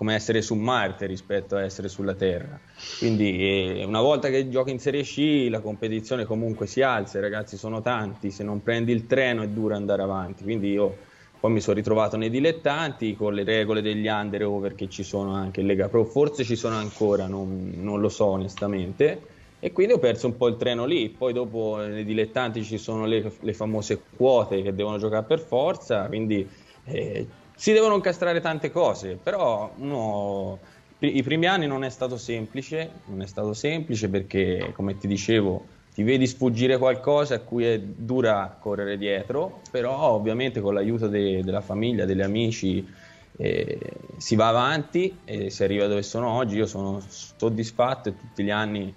Come 0.00 0.14
essere 0.14 0.40
su 0.40 0.54
Marte 0.54 1.04
rispetto 1.04 1.56
a 1.56 1.62
essere 1.62 1.88
sulla 1.88 2.14
Terra. 2.14 2.58
Quindi 2.96 3.80
eh, 3.80 3.84
una 3.84 4.00
volta 4.00 4.30
che 4.30 4.48
giochi 4.48 4.70
in 4.70 4.78
Serie 4.78 5.02
C 5.02 5.46
la 5.50 5.60
competizione 5.60 6.24
comunque 6.24 6.66
si 6.66 6.80
alza, 6.80 7.18
i 7.18 7.20
ragazzi 7.20 7.58
sono 7.58 7.82
tanti, 7.82 8.30
se 8.30 8.42
non 8.42 8.62
prendi 8.62 8.92
il 8.92 9.06
treno 9.06 9.42
è 9.42 9.48
duro 9.48 9.74
andare 9.74 10.00
avanti. 10.00 10.42
Quindi 10.42 10.70
io 10.70 10.96
poi 11.38 11.52
mi 11.52 11.60
sono 11.60 11.76
ritrovato 11.76 12.16
nei 12.16 12.30
dilettanti 12.30 13.14
con 13.14 13.34
le 13.34 13.44
regole 13.44 13.82
degli 13.82 14.06
under 14.06 14.46
over 14.46 14.74
che 14.74 14.88
ci 14.88 15.02
sono 15.02 15.34
anche 15.34 15.60
in 15.60 15.66
Lega 15.66 15.90
Pro, 15.90 16.06
forse 16.06 16.44
ci 16.44 16.56
sono 16.56 16.76
ancora, 16.76 17.26
non, 17.26 17.70
non 17.74 18.00
lo 18.00 18.08
so 18.08 18.24
onestamente. 18.24 19.20
E 19.60 19.70
quindi 19.70 19.92
ho 19.92 19.98
perso 19.98 20.26
un 20.26 20.38
po' 20.38 20.48
il 20.48 20.56
treno 20.56 20.86
lì. 20.86 21.10
Poi 21.10 21.34
dopo 21.34 21.76
nei 21.76 22.06
dilettanti 22.06 22.64
ci 22.64 22.78
sono 22.78 23.04
le, 23.04 23.30
le 23.38 23.52
famose 23.52 24.00
quote 24.16 24.62
che 24.62 24.74
devono 24.74 24.96
giocare 24.96 25.26
per 25.26 25.40
forza, 25.40 26.06
quindi 26.06 26.48
eh, 26.84 27.26
si 27.60 27.74
devono 27.74 27.96
incastrare 27.96 28.40
tante 28.40 28.70
cose, 28.70 29.18
però 29.22 29.70
uno, 29.76 30.58
i 31.00 31.22
primi 31.22 31.44
anni 31.44 31.66
non 31.66 31.84
è 31.84 31.90
stato 31.90 32.16
semplice, 32.16 32.90
non 33.04 33.20
è 33.20 33.26
stato 33.26 33.52
semplice 33.52 34.08
perché, 34.08 34.72
come 34.74 34.96
ti 34.96 35.06
dicevo, 35.06 35.66
ti 35.92 36.02
vedi 36.02 36.26
sfuggire 36.26 36.78
qualcosa 36.78 37.34
a 37.34 37.40
cui 37.40 37.66
è 37.66 37.78
dura 37.78 38.56
correre 38.58 38.96
dietro, 38.96 39.60
però 39.70 39.94
ovviamente 40.12 40.62
con 40.62 40.72
l'aiuto 40.72 41.06
de, 41.06 41.42
della 41.44 41.60
famiglia, 41.60 42.06
degli 42.06 42.22
amici, 42.22 42.82
eh, 43.36 43.78
si 44.16 44.36
va 44.36 44.48
avanti 44.48 45.18
e 45.26 45.50
si 45.50 45.62
arriva 45.62 45.86
dove 45.86 46.02
sono 46.02 46.30
oggi. 46.30 46.56
Io 46.56 46.66
sono 46.66 46.98
soddisfatto 47.06 48.08
e 48.08 48.16
tutti 48.16 48.42
gli 48.42 48.50
anni, 48.50 48.90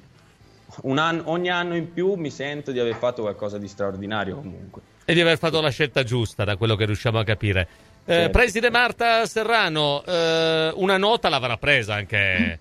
anno, 0.85 1.23
ogni 1.25 1.49
anno 1.49 1.75
in 1.75 1.91
più 1.91 2.13
mi 2.13 2.29
sento 2.29 2.71
di 2.71 2.79
aver 2.79 2.95
fatto 2.95 3.23
qualcosa 3.23 3.57
di 3.57 3.67
straordinario 3.67 4.37
comunque. 4.37 4.81
E 5.03 5.13
di 5.13 5.19
aver 5.19 5.37
fatto 5.37 5.59
la 5.59 5.69
scelta 5.69 6.03
giusta, 6.03 6.45
da 6.45 6.55
quello 6.55 6.77
che 6.77 6.85
riusciamo 6.85 7.19
a 7.19 7.25
capire. 7.25 7.91
Eh. 8.05 8.29
Preside 8.29 8.69
Marta 8.69 9.25
Serrano, 9.25 10.03
eh, 10.05 10.71
una 10.75 10.97
nota 10.97 11.29
l'avrà 11.29 11.57
presa 11.57 11.95
anche. 11.95 12.59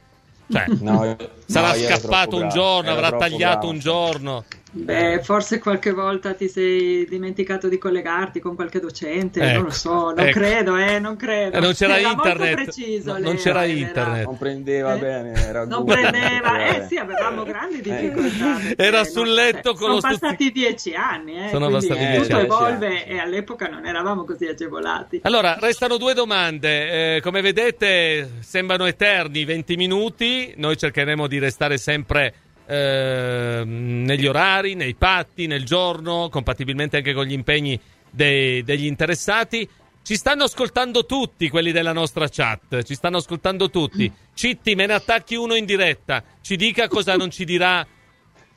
Cioè, 0.50 0.64
no, 0.80 1.16
sarà 1.46 1.68
no, 1.68 1.74
scappato 1.74 2.36
un 2.36 2.48
giorno, 2.48 2.90
avrà 2.90 3.10
tagliato 3.16 3.58
bravo. 3.58 3.70
un 3.70 3.78
giorno. 3.78 4.44
Beh, 4.74 5.20
forse 5.22 5.58
qualche 5.58 5.92
volta 5.92 6.32
ti 6.32 6.48
sei 6.48 7.04
dimenticato 7.06 7.68
di 7.68 7.76
collegarti 7.76 8.40
con 8.40 8.54
qualche 8.54 8.80
docente, 8.80 9.40
ecco, 9.40 9.52
non 9.52 9.62
lo 9.64 9.70
so, 9.70 10.14
non 10.14 10.20
ecco. 10.20 10.38
credo, 10.38 10.76
eh, 10.76 10.98
non 10.98 11.16
credo. 11.16 11.58
Eh, 11.58 11.60
non 11.60 11.74
c'era 11.74 11.98
era 11.98 12.08
internet. 12.08 12.54
Preciso, 12.54 13.12
no, 13.12 13.18
non 13.18 13.36
c'era 13.36 13.64
internet. 13.64 14.16
Era... 14.16 14.22
Non 14.22 14.38
prendeva 14.38 14.94
eh? 14.94 14.98
bene, 14.98 15.32
era 15.34 15.66
Non 15.66 15.84
prendeva, 15.84 16.66
eh 16.66 16.86
sì, 16.86 16.96
avevamo 16.96 17.44
grandi 17.44 17.80
eh. 17.80 17.82
difficoltà. 17.82 18.82
Era 18.82 19.04
sul 19.04 19.30
letto 19.30 19.74
con 19.74 19.80
sono 19.80 19.94
lo 19.94 20.00
Sono 20.00 20.18
passati 20.18 20.50
dieci 20.50 20.94
anni, 20.94 21.36
eh, 21.36 21.48
sono 21.50 21.68
passati 21.68 22.06
dieci 22.06 22.20
tutto 22.22 22.36
anni. 22.36 22.44
evolve 22.44 23.06
e 23.06 23.18
all'epoca 23.18 23.68
non 23.68 23.84
eravamo 23.84 24.24
così 24.24 24.46
agevolati. 24.46 25.20
Allora, 25.24 25.58
restano 25.60 25.98
due 25.98 26.14
domande. 26.14 27.16
Eh, 27.16 27.20
come 27.20 27.42
vedete, 27.42 28.38
sembrano 28.40 28.86
eterni 28.86 29.44
20 29.44 29.76
minuti. 29.76 30.54
Noi 30.56 30.78
cercheremo 30.78 31.26
di 31.26 31.38
restare 31.38 31.76
sempre 31.76 32.34
eh, 32.66 33.62
negli 33.64 34.26
orari, 34.26 34.74
nei 34.74 34.94
patti, 34.94 35.46
nel 35.46 35.64
giorno, 35.64 36.28
compatibilmente 36.30 36.98
anche 36.98 37.12
con 37.12 37.24
gli 37.24 37.32
impegni 37.32 37.78
dei, 38.10 38.62
degli 38.62 38.86
interessati. 38.86 39.68
Ci 40.02 40.16
stanno 40.16 40.44
ascoltando 40.44 41.06
tutti 41.06 41.48
quelli 41.48 41.70
della 41.70 41.92
nostra 41.92 42.28
chat, 42.28 42.82
ci 42.82 42.94
stanno 42.94 43.18
ascoltando 43.18 43.70
tutti. 43.70 44.10
Citti, 44.34 44.74
me 44.74 44.86
ne 44.86 44.94
attacchi 44.94 45.36
uno 45.36 45.54
in 45.54 45.64
diretta, 45.64 46.24
ci 46.40 46.56
dica 46.56 46.88
cosa 46.88 47.16
non 47.16 47.30
ci 47.30 47.44
dirà, 47.44 47.86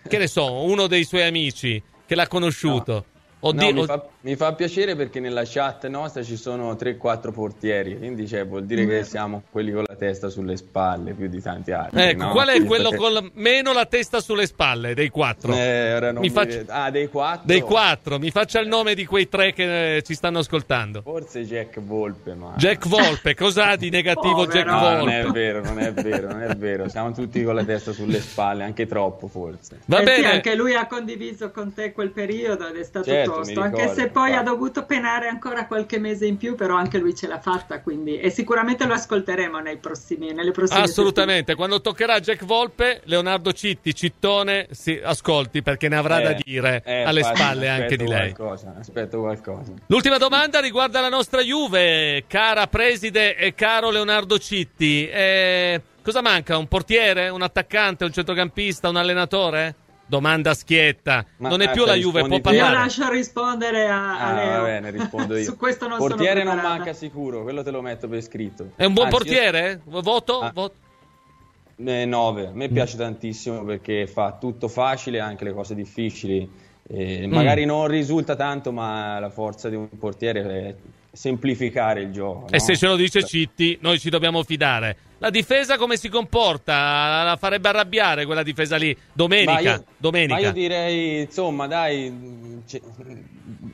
che 0.08 0.18
ne 0.18 0.28
so, 0.28 0.64
uno 0.64 0.88
dei 0.88 1.04
suoi 1.04 1.24
amici 1.24 1.82
che 2.06 2.16
l'ha 2.16 2.28
conosciuto. 2.28 2.94
No. 2.94 3.50
Oddio, 3.50 3.72
no, 3.72 3.80
mi, 3.82 3.86
fa, 3.86 4.08
mi, 4.26 4.36
fa, 4.36 4.54
piacere 4.54 4.96
perché 4.96 5.20
nella 5.20 5.44
chat 5.46 5.86
nostra 5.88 6.24
ci 6.24 6.36
sono 6.36 6.74
3-4 6.74 7.32
portieri, 7.32 7.96
quindi 7.96 8.28
cioè, 8.28 8.44
vuol 8.44 8.66
dire 8.66 8.88
che 8.88 9.04
siamo 9.04 9.44
quelli 9.52 9.72
con 9.72 9.84
la 9.86 9.96
testa 9.96 10.30
sulle 10.30 10.58
spalle 10.58 11.14
più 11.14 11.28
di 11.28 11.40
tanti 11.40 11.72
altri. 11.72 12.02
Ecco, 12.02 12.24
no? 12.24 12.32
qual 12.32 12.48
è 12.48 12.64
quello 12.64 12.90
con 12.98 13.30
meno 13.36 13.72
la 13.72 13.86
testa 13.86 14.20
sulle 14.22 14.48
spalle 14.48 14.96
dei 14.96 15.10
4? 15.10 15.54
Eh, 15.54 16.14
mi 16.14 16.32
faccia... 16.32 16.64
Ah, 16.68 16.90
dei 16.90 17.08
4? 17.08 17.42
Dei 17.46 17.62
4, 17.62 18.18
mi 18.18 18.32
faccia 18.32 18.60
il 18.60 18.68
nome 18.68 18.96
di 18.96 19.06
quei 19.06 19.30
tre 19.30 19.54
che 19.54 19.98
eh, 19.98 20.02
ci 20.02 20.16
stanno 20.16 20.40
ascoltando. 20.40 21.04
Forse 21.04 21.44
Jack 21.44 21.80
Volpe, 21.80 22.34
ma... 22.34 22.54
Jack 22.58 22.88
Volpe, 22.88 23.36
cos'ha 23.36 23.76
di 23.76 23.92
negativo 23.92 24.42
oh, 24.42 24.48
Jack 24.48 24.66
no, 24.66 24.80
Volpe? 24.80 24.96
Non 24.98 25.10
è 25.10 25.26
vero, 25.26 25.62
non 25.62 25.80
è 25.80 25.94
vero, 25.94 26.28
non 26.32 26.42
è 26.42 26.56
vero, 26.56 26.90
siamo 26.90 27.12
tutti 27.12 27.44
con 27.44 27.54
la 27.54 27.64
testa 27.64 27.92
sulle 27.92 28.20
spalle, 28.20 28.64
anche 28.64 28.88
troppo 28.88 29.28
forse. 29.28 29.82
Va 29.86 30.00
eh 30.00 30.04
bene. 30.04 30.28
Sì, 30.28 30.34
anche 30.34 30.56
lui 30.56 30.74
ha 30.74 30.88
condiviso 30.88 31.52
con 31.52 31.76
te 31.76 31.92
quel 31.92 32.10
periodo 32.10 32.68
ed 32.68 32.78
è 32.78 32.84
stato 32.84 33.06
certo, 33.06 33.32
tosto, 33.32 33.60
anche 33.60 33.94
se 33.94 34.14
poi 34.16 34.34
ha 34.34 34.44
dovuto 34.44 34.86
penare 34.86 35.28
ancora 35.28 35.68
qualche 35.68 36.00
mese 36.00 36.26
in 36.26 36.38
più, 36.38 36.56
però 36.56 36.78
anche 36.78 37.00
lui 37.00 37.14
ce 37.14 37.28
l'ha 37.28 37.42
fatta, 37.42 37.82
quindi 37.82 38.18
e 38.18 38.30
sicuramente 38.30 38.86
lo 38.86 38.94
ascolteremo 38.94 39.60
nei 39.60 39.76
prossimi, 39.76 40.32
nelle 40.32 40.52
prossime 40.52 40.84
Assolutamente, 40.84 41.52
settimane. 41.52 41.58
quando 41.58 41.82
toccherà 41.82 42.22
Jack 42.22 42.46
Volpe, 42.46 43.02
Leonardo 43.04 43.52
Citti, 43.52 43.94
Cittone, 43.94 44.68
si 44.72 44.98
ascolti 45.04 45.62
perché 45.62 45.90
ne 45.90 45.98
avrà 45.98 46.22
eh, 46.22 46.24
da 46.24 46.38
dire 46.42 46.82
eh, 46.86 47.04
alle 47.04 47.20
infatti, 47.20 47.42
spalle 47.42 47.68
anche 47.68 47.98
di 47.98 48.08
lei. 48.08 48.32
Qualcosa, 48.32 48.76
aspetto 48.80 49.20
qualcosa. 49.20 49.74
L'ultima 49.88 50.18
domanda 50.18 50.62
riguarda 50.62 51.02
la 51.02 51.10
nostra 51.10 51.42
Juve, 51.42 52.24
cara 52.26 52.68
preside 52.68 53.36
e 53.36 53.54
caro 53.54 53.90
Leonardo 53.90 54.38
Citti. 54.38 55.10
Eh, 55.10 55.82
cosa 56.02 56.22
manca? 56.22 56.58
Un 56.58 56.70
portiere, 56.70 57.28
un 57.28 57.42
attaccante, 57.42 58.06
un 58.06 58.14
centrocampista, 58.14 58.88
un 58.88 58.96
allenatore? 58.96 59.76
Domanda 60.08 60.54
schietta. 60.54 61.26
Ma 61.38 61.50
non 61.50 61.62
è 61.62 61.72
più 61.72 61.86
la 61.86 61.96
Juve, 61.96 62.24
può 62.26 62.40
parlare. 62.40 62.74
Io 62.74 62.80
lascio 62.80 63.10
rispondere 63.10 63.88
a, 63.88 64.20
a 64.20 64.28
ah, 64.28 64.34
Leo. 64.34 64.62
Va 64.62 64.68
bene, 64.68 64.92
rispondo 64.92 65.36
io. 65.38 65.44
Su 65.44 65.58
questo 65.58 65.88
non 65.88 65.98
portiere 65.98 66.44
non 66.44 66.58
manca 66.58 66.94
sicuro, 66.94 67.44
quello 67.44 67.64
te 67.64 67.72
lo 67.72 67.82
metto 67.82 68.08
per 68.08 68.20
iscritto. 68.20 68.72
È 68.76 68.86
un 68.86 68.94
buon 68.94 69.08
Anzi, 69.08 69.18
portiere? 69.18 69.82
Io... 69.90 70.02
Voto? 70.02 70.40
Ah. 70.40 70.52
Voto? 70.54 70.76
Eh, 71.84 72.06
9. 72.06 72.48
A 72.48 72.52
me 72.54 72.70
piace 72.70 72.98
tantissimo 72.98 73.64
perché 73.64 74.08
fa 74.08 74.38
tutto 74.40 74.68
facile, 74.68 75.20
anche 75.20 75.44
le 75.44 75.54
cose 75.54 75.76
difficili. 75.76 76.50
Eh, 76.88 77.26
magari 77.28 77.64
mm. 77.64 77.68
non 77.68 77.88
risulta 77.88 78.36
tanto, 78.36 78.72
ma 78.72 79.20
la 79.20 79.30
forza 79.30 79.70
di 79.70 79.76
un 79.76 79.90
portiere 79.98 80.42
è 80.44 80.76
semplificare 81.16 82.02
il 82.02 82.12
gioco. 82.12 82.52
E 82.52 82.60
se 82.60 82.76
ce 82.76 82.88
lo 82.88 82.96
dice 82.96 83.24
Citti, 83.24 83.78
noi 83.82 84.00
ci 84.00 84.10
dobbiamo 84.10 84.44
fidare. 84.44 84.98
La 85.20 85.30
difesa 85.30 85.78
come 85.78 85.96
si 85.96 86.10
comporta? 86.10 87.24
La 87.24 87.38
farebbe 87.40 87.70
arrabbiare 87.70 88.26
quella 88.26 88.44
difesa 88.44 88.76
lì 88.76 88.96
domenica. 89.14 89.54
Ma 89.54 89.60
io, 89.62 89.84
domenica. 89.98 90.34
Ma 90.34 90.40
io 90.40 90.52
direi, 90.52 91.22
insomma, 91.22 91.68
dai, 91.68 92.62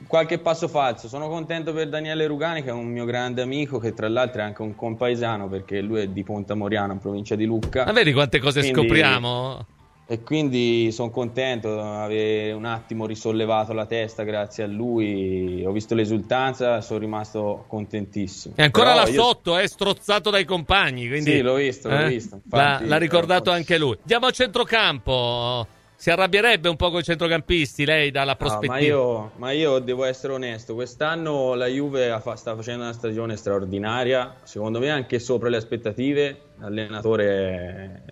qualche 0.07 0.37
passo 0.37 0.67
falso. 0.67 1.07
Sono 1.07 1.27
contento 1.27 1.73
per 1.73 1.89
Daniele 1.89 2.27
Rugani, 2.27 2.61
che 2.61 2.69
è 2.69 2.73
un 2.73 2.87
mio 2.87 3.05
grande 3.05 3.41
amico, 3.41 3.79
che 3.79 3.93
tra 3.93 4.07
l'altro 4.07 4.41
è 4.41 4.43
anche 4.43 4.61
un 4.61 4.75
compaesano, 4.75 5.49
perché 5.49 5.81
lui 5.81 6.01
è 6.01 6.07
di 6.07 6.23
Ponta 6.23 6.53
Moriano, 6.53 6.93
in 6.93 6.99
provincia 6.99 7.35
di 7.35 7.45
Lucca. 7.45 7.85
Ma 7.85 7.91
vedi 7.91 8.13
quante 8.13 8.39
cose 8.39 8.59
Quindi, 8.59 8.79
scopriamo? 8.79 9.65
E 10.11 10.23
quindi 10.23 10.91
sono 10.91 11.09
contento 11.09 11.73
di 11.73 11.79
aver 11.79 12.53
un 12.53 12.65
attimo 12.65 13.05
risollevato 13.05 13.71
la 13.71 13.85
testa 13.85 14.23
grazie 14.23 14.65
a 14.65 14.67
lui. 14.67 15.63
Ho 15.65 15.71
visto 15.71 15.95
l'esultanza, 15.95 16.81
sono 16.81 16.99
rimasto 16.99 17.63
contentissimo. 17.65 18.55
E 18.57 18.63
ancora 18.63 18.91
Però 18.91 19.03
là 19.05 19.09
io... 19.09 19.23
sotto, 19.23 19.55
è 19.55 19.63
eh, 19.63 19.67
strozzato 19.69 20.29
dai 20.29 20.43
compagni. 20.43 21.07
Quindi, 21.07 21.31
sì, 21.31 21.41
l'ho 21.41 21.53
visto, 21.53 21.87
eh? 21.87 22.01
l'ho 22.01 22.07
visto. 22.09 22.41
Infatti, 22.43 22.83
l'ha, 22.83 22.89
l'ha 22.89 22.97
ricordato 22.97 23.51
anche 23.51 23.77
lui. 23.77 23.95
Andiamo 24.01 24.25
a 24.25 24.31
centrocampo. 24.31 25.67
Si 25.95 26.09
arrabbierebbe 26.09 26.67
un 26.67 26.75
po' 26.75 26.89
con 26.89 26.99
i 26.99 27.03
centrocampisti 27.03 27.85
lei 27.85 28.11
dalla 28.11 28.35
prospettiva? 28.35 28.73
No, 28.73 28.79
ma, 28.79 28.85
io, 28.85 29.31
ma, 29.37 29.51
io, 29.51 29.79
devo 29.79 30.03
essere 30.03 30.33
onesto, 30.33 30.73
quest'anno 30.73 31.53
la 31.53 31.67
Juve 31.67 32.19
sta 32.35 32.53
facendo 32.53 32.83
una 32.83 32.91
stagione 32.91 33.37
straordinaria, 33.37 34.35
secondo 34.43 34.79
me 34.79 34.89
anche 34.89 35.19
sopra 35.19 35.47
le 35.47 35.57
aspettative, 35.57 36.41
l'allenatore 36.57 38.03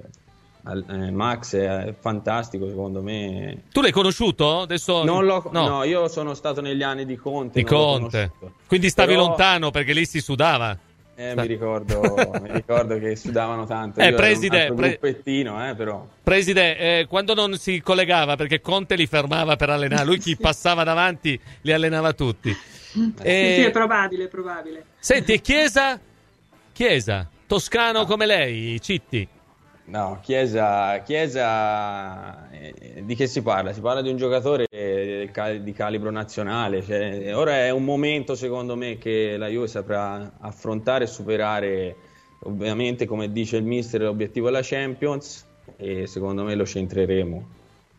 eh, 0.72 1.12
Max 1.12 1.56
è 1.56 1.94
fantastico 2.00 2.68
secondo 2.68 3.02
me. 3.02 3.64
Tu 3.72 3.82
l'hai 3.82 3.92
conosciuto? 3.92 4.62
Adesso... 4.62 5.04
Non 5.04 5.26
no. 5.26 5.50
no. 5.52 5.84
io 5.84 6.08
sono 6.08 6.34
stato 6.34 6.62
negli 6.62 6.84
anni 6.84 7.06
di 7.06 7.16
Conte. 7.16 7.60
Di 7.60 7.66
Conte. 7.66 8.32
Quindi 8.68 8.90
stavi 8.90 9.14
Però... 9.14 9.28
lontano 9.28 9.72
perché 9.72 9.94
lì 9.94 10.06
si 10.06 10.22
sudava. 10.22 10.78
Eh, 11.16 11.36
mi, 11.36 11.48
ricordo, 11.48 12.00
mi 12.42 12.50
ricordo 12.50 12.98
che 12.98 13.18
sudavano 13.18 13.66
tanto. 13.66 14.00
Eh, 14.00 14.14
preside, 14.14 14.72
pre... 14.74 14.98
eh, 15.02 15.76
però. 15.76 16.08
preside 16.24 16.78
eh, 16.78 17.08
quando 17.10 17.34
non 17.34 17.58
si 17.58 17.82
collegava 17.82 18.38
perché 18.38 18.62
Conte 18.62 18.96
li 18.96 19.06
fermava 19.06 19.58
per 19.58 19.70
allenare, 19.70 20.06
lui 20.06 20.18
chi 20.18 20.38
passava 20.40 20.86
davanti 20.86 21.38
li 21.64 21.74
allenava 21.74 22.14
tutti. 22.14 22.54
Sì, 22.54 23.14
sì, 23.18 23.26
è 23.26 23.70
probabile, 23.72 24.24
è 24.24 24.28
probabile. 24.30 24.86
Senti, 24.98 25.42
Chiesa? 25.42 26.00
Chiesa, 26.72 27.28
toscano 27.46 28.00
ah. 28.00 28.06
come 28.06 28.26
lei, 28.26 28.80
Citti. 28.80 29.28
No, 29.90 30.20
Chiesa, 30.22 31.02
Chiesa 31.02 32.48
eh, 32.52 33.02
di 33.04 33.16
che 33.16 33.26
si 33.26 33.42
parla? 33.42 33.74
Si 33.74 33.82
parla 33.82 34.04
di 34.04 34.10
un 34.10 34.18
giocatore 34.18 34.68
di 34.70 35.74
calibro 35.74 36.12
nazionale. 36.12 36.84
Cioè, 36.84 37.36
ora 37.36 37.58
è 37.58 37.72
un 37.72 37.84
momento, 37.84 38.36
secondo 38.36 38.76
me, 38.76 39.00
che 39.00 39.36
la 39.36 39.48
Juve 39.48 39.68
saprà 39.68 40.34
affrontare 40.40 41.06
e 41.06 41.08
superare. 41.08 41.96
Ovviamente, 42.44 43.08
come 43.08 43.32
dice 43.32 43.58
il 43.58 43.64
mister, 43.64 44.02
l'obiettivo 44.02 44.48
è 44.48 44.52
la 44.52 44.62
Champions 44.62 45.46
e 45.76 46.06
secondo 46.06 46.44
me 46.44 46.54
lo 46.54 46.66
centreremo. 46.66 47.48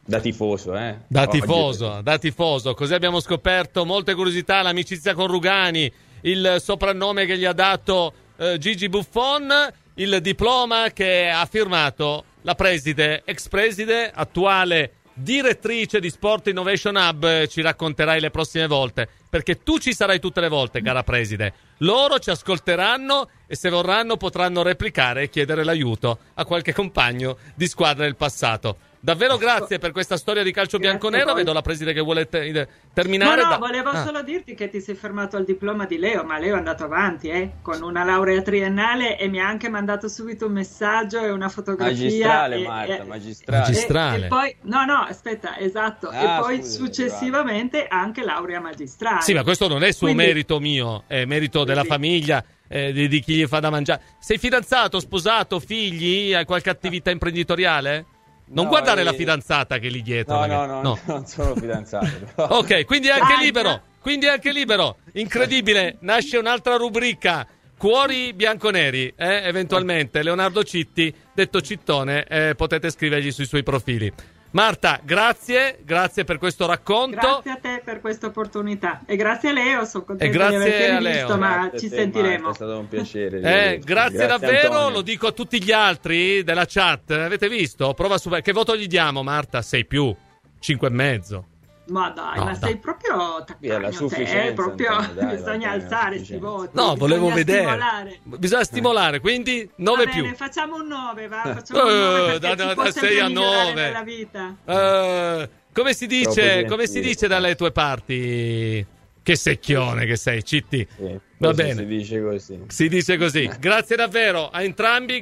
Da 0.05 0.21
tifoso, 0.21 0.77
eh? 0.77 0.97
Da 1.09 1.23
Oggi. 1.23 1.41
tifoso, 1.41 2.01
da 2.03 2.19
tifoso. 2.19 2.73
Così 2.75 2.95
abbiamo 2.95 3.21
scoperto 3.21 3.85
molte 3.85 4.15
curiosità, 4.15 4.63
l'amicizia 4.63 5.15
con 5.15 5.27
Rugani, 5.27 5.93
il 6.23 6.57
soprannome 6.59 7.27
che 7.27 7.37
gli 7.37 7.45
ha 7.45 7.53
dato 7.53 8.13
eh, 8.37 8.59
Gigi 8.59 8.89
Buffon, 8.89 9.53
il 10.01 10.21
diploma 10.23 10.91
che 10.93 11.29
ha 11.29 11.45
firmato 11.45 12.25
la 12.43 12.55
preside, 12.55 13.23
ex 13.27 13.49
preside, 13.49 14.11
attuale 14.11 14.95
direttrice 15.13 16.01
di 16.01 16.09
Sport 16.09 16.47
Innovation 16.47 16.97
Hub, 16.97 17.47
ci 17.49 17.61
racconterai 17.61 18.19
le 18.19 18.31
prossime 18.31 18.67
volte, 18.67 19.07
perché 19.29 19.63
tu 19.63 19.79
ci 19.79 19.93
sarai 19.93 20.19
tutte 20.19 20.41
le 20.41 20.49
volte, 20.49 20.81
cara 20.81 21.03
preside. 21.03 21.53
Loro 21.79 22.19
ci 22.19 22.31
ascolteranno 22.31 23.29
e 23.47 23.55
se 23.55 23.69
vorranno 23.69 24.17
potranno 24.17 24.63
replicare 24.63 25.25
e 25.25 25.29
chiedere 25.29 25.65
l'aiuto 25.65 26.19
a 26.33 26.47
qualche 26.47 26.73
compagno 26.73 27.37
di 27.55 27.67
squadra 27.67 28.05
del 28.05 28.17
passato. 28.17 28.79
Davvero 29.03 29.39
grazie 29.39 29.79
per 29.79 29.93
questa 29.93 30.19
storia 30.19 30.43
di 30.43 30.53
calcio 30.53 30.79
bianco-nero. 30.79 31.33
Vedo 31.33 31.55
la 31.55 31.63
preside 31.63 31.95
che 31.95 32.01
vuole 32.01 32.29
te- 32.29 32.69
terminare. 32.93 33.41
No, 33.41 33.49
no, 33.49 33.53
da... 33.53 33.57
volevo 33.57 33.89
ah. 33.89 34.05
solo 34.05 34.23
dirti 34.23 34.55
che 34.55 34.69
ti 34.69 34.79
sei 34.83 34.95
fermato 34.95 35.39
al 35.39 35.45
diploma 35.45 35.87
di 35.87 35.97
Leo, 35.97 36.23
ma 36.23 36.39
Leo 36.39 36.55
è 36.55 36.59
andato 36.59 36.85
avanti 36.85 37.29
eh, 37.29 37.53
con 37.63 37.81
una 37.83 38.05
laurea 38.05 38.43
triennale 38.43 39.19
e 39.19 39.29
mi 39.29 39.41
ha 39.41 39.49
anche 39.49 39.71
mandato 39.71 40.07
subito 40.07 40.47
un 40.47 40.53
messaggio 40.53 41.19
e 41.19 41.31
una 41.31 41.49
fotografia. 41.49 41.97
Magistrale, 41.97 42.57
e, 42.57 42.67
Marta, 42.67 42.99
e, 42.99 43.05
magistrale. 43.05 43.63
magistrale. 43.63 44.21
E, 44.21 44.25
e, 44.25 44.29
poi, 44.29 44.57
no, 44.63 44.85
no, 44.85 44.99
aspetta, 44.99 45.59
esatto. 45.59 46.09
Ah, 46.09 46.21
e 46.21 46.41
poi 46.41 46.57
scusi, 46.57 46.77
successivamente 46.77 47.87
anche 47.89 48.23
laurea 48.23 48.61
magistrale. 48.61 49.23
Sì, 49.23 49.33
ma 49.33 49.43
questo 49.43 49.67
non 49.67 49.83
è 49.83 49.93
suo 49.93 50.09
Quindi... 50.09 50.25
merito 50.25 50.61
mio, 50.61 51.05
è 51.07 51.25
merito 51.25 51.65
della 51.65 51.85
famiglia. 51.85 52.45
Eh, 52.73 52.93
di, 52.93 53.09
di, 53.09 53.19
chi 53.19 53.35
gli 53.35 53.47
fa 53.49 53.59
da 53.59 53.69
mangiare. 53.69 54.01
Sei 54.21 54.39
fidanzato, 54.39 55.01
sposato, 55.01 55.59
figli? 55.59 56.33
Hai 56.33 56.45
qualche 56.45 56.71
attività 56.71 57.11
imprenditoriale? 57.11 58.07
Non 58.53 58.65
No, 58.65 58.71
guardare 58.71 59.03
eh, 59.03 59.05
la 59.05 59.13
fidanzata 59.13 59.79
che 59.79 59.87
è 59.87 59.91
lì 59.91 60.03
dietro. 60.03 60.35
No, 60.35 60.41
magari. 60.41 60.67
no, 60.69 60.83
no, 60.83 60.99
non 61.07 61.27
sono 61.27 61.55
fidanzato. 61.55 62.09
però. 62.35 62.49
ok, 62.59 62.85
quindi 62.85 63.09
è 63.09 63.13
anche 63.13 63.37
libero. 63.41 63.83
Quindi 64.01 64.27
è 64.27 64.31
anche 64.31 64.53
libero. 64.53 64.99
Incredibile. 65.13 65.97
Nasce 66.01 66.39
un'altra 66.39 66.77
rubrica. 66.77 67.47
Cuori 67.77 68.33
bianconeri, 68.35 69.13
eh, 69.17 69.43
eventualmente. 69.45 70.23
Leonardo 70.23 70.63
Citti, 70.65 71.15
detto 71.33 71.61
Cittone, 71.61 72.25
eh, 72.25 72.55
potete 72.55 72.91
scrivergli 72.91 73.31
sui 73.31 73.47
suoi 73.47 73.63
profili. 73.63 74.13
Marta, 74.53 75.01
grazie, 75.05 75.79
grazie 75.85 76.25
per 76.25 76.39
questo 76.39 76.67
racconto. 76.67 77.41
Grazie 77.43 77.51
a 77.53 77.57
te 77.57 77.83
per 77.85 78.01
questa 78.01 78.27
opportunità 78.27 79.03
e 79.07 79.15
grazie 79.15 79.51
a 79.51 79.53
Leo, 79.53 79.85
sono 79.85 80.05
grazie 80.07 80.29
di 80.29 80.37
averti 80.39 81.03
Leo. 81.03 81.37
ma 81.37 81.69
Grazie 81.69 81.77
a 81.77 81.81
ci 81.81 81.89
te, 81.89 81.97
sentiremo. 81.97 82.43
Marta, 82.47 82.51
è 82.51 82.55
stato 82.55 82.79
un 82.79 82.89
piacere. 82.89 83.37
Eh, 83.37 83.41
vederti. 83.41 83.85
grazie, 83.85 84.27
davvero, 84.27 84.69
Antonio. 84.73 84.91
lo 84.91 85.03
dico 85.03 85.27
a 85.29 85.33
tutti 85.33 85.63
gli 85.63 85.71
altri 85.71 86.43
della 86.43 86.65
chat. 86.67 87.13
Avete 87.13 87.49
visto? 87.49 87.95
Prova 87.95 88.19
su. 88.19 88.29
Che 88.29 88.53
voto 88.53 88.77
gli 88.77 88.87
diamo, 88.89 89.23
Marta? 89.23 89.63
6 89.63 89.87
più, 89.87 90.13
5 90.59 90.89
e 90.89 90.91
mezzo. 90.91 91.45
Ma 91.91 92.11
dai, 92.11 92.39
No, 92.39 92.45
ma 92.45 92.51
dai. 92.53 92.59
sei 92.61 92.77
proprio 92.79 93.45
taccagno 93.45 94.09
te, 94.09 94.47
eh, 94.47 94.53
proprio 94.53 94.91
Antonio, 94.93 95.21
dai, 95.23 95.37
bisogna 95.37 95.71
bene, 95.71 95.83
alzare 95.83 96.17
questi 96.17 96.37
voti. 96.37 96.71
No, 96.73 96.95
volevo 96.95 97.27
bisogna 97.27 97.35
vedere. 97.35 97.59
stimolare. 97.63 98.21
Bisogna 98.23 98.65
stimolare, 98.65 99.21
quindi 99.21 99.71
9 99.77 100.05
Va 100.05 100.11
più. 100.11 100.23
bene, 100.23 100.35
facciamo 100.37 100.77
un 100.77 100.87
9, 100.87 101.29
va, 101.29 101.43
facciamo 101.43 101.83
un 101.83 101.89
Eh, 101.91 101.93
9 101.93 102.39
da- 102.39 102.49
perché 102.49 102.57
da- 102.57 102.69
si 102.69 102.75
può 102.75 102.83
da 102.85 102.91
sempre 102.93 103.11
sei 103.11 103.21
a 103.21 103.27
migliorare 103.29 103.69
nove. 103.69 103.83
nella 103.83 104.03
vita. 104.03 104.57
Eh, 104.65 105.49
come 105.73 105.93
si 105.95 106.07
dice, 106.07 106.65
come 106.67 106.87
si 106.87 107.01
dice 107.01 107.27
dalle 107.27 107.55
tue 107.57 107.73
parti? 107.73 108.87
Che 109.23 109.37
secchione 109.37 110.07
che 110.07 110.17
sei, 110.17 110.43
Citti. 110.43 110.87
Sì, 110.97 111.19
Va 111.37 111.53
bene. 111.53 111.75
Si 111.75 111.87
dice 111.87 112.23
così. 112.23 112.59
Si 112.69 112.89
dice 112.89 113.17
così. 113.19 113.51
Grazie 113.61 113.95
davvero 113.97 114.49
a 114.49 114.63
entrambi. 114.63 115.19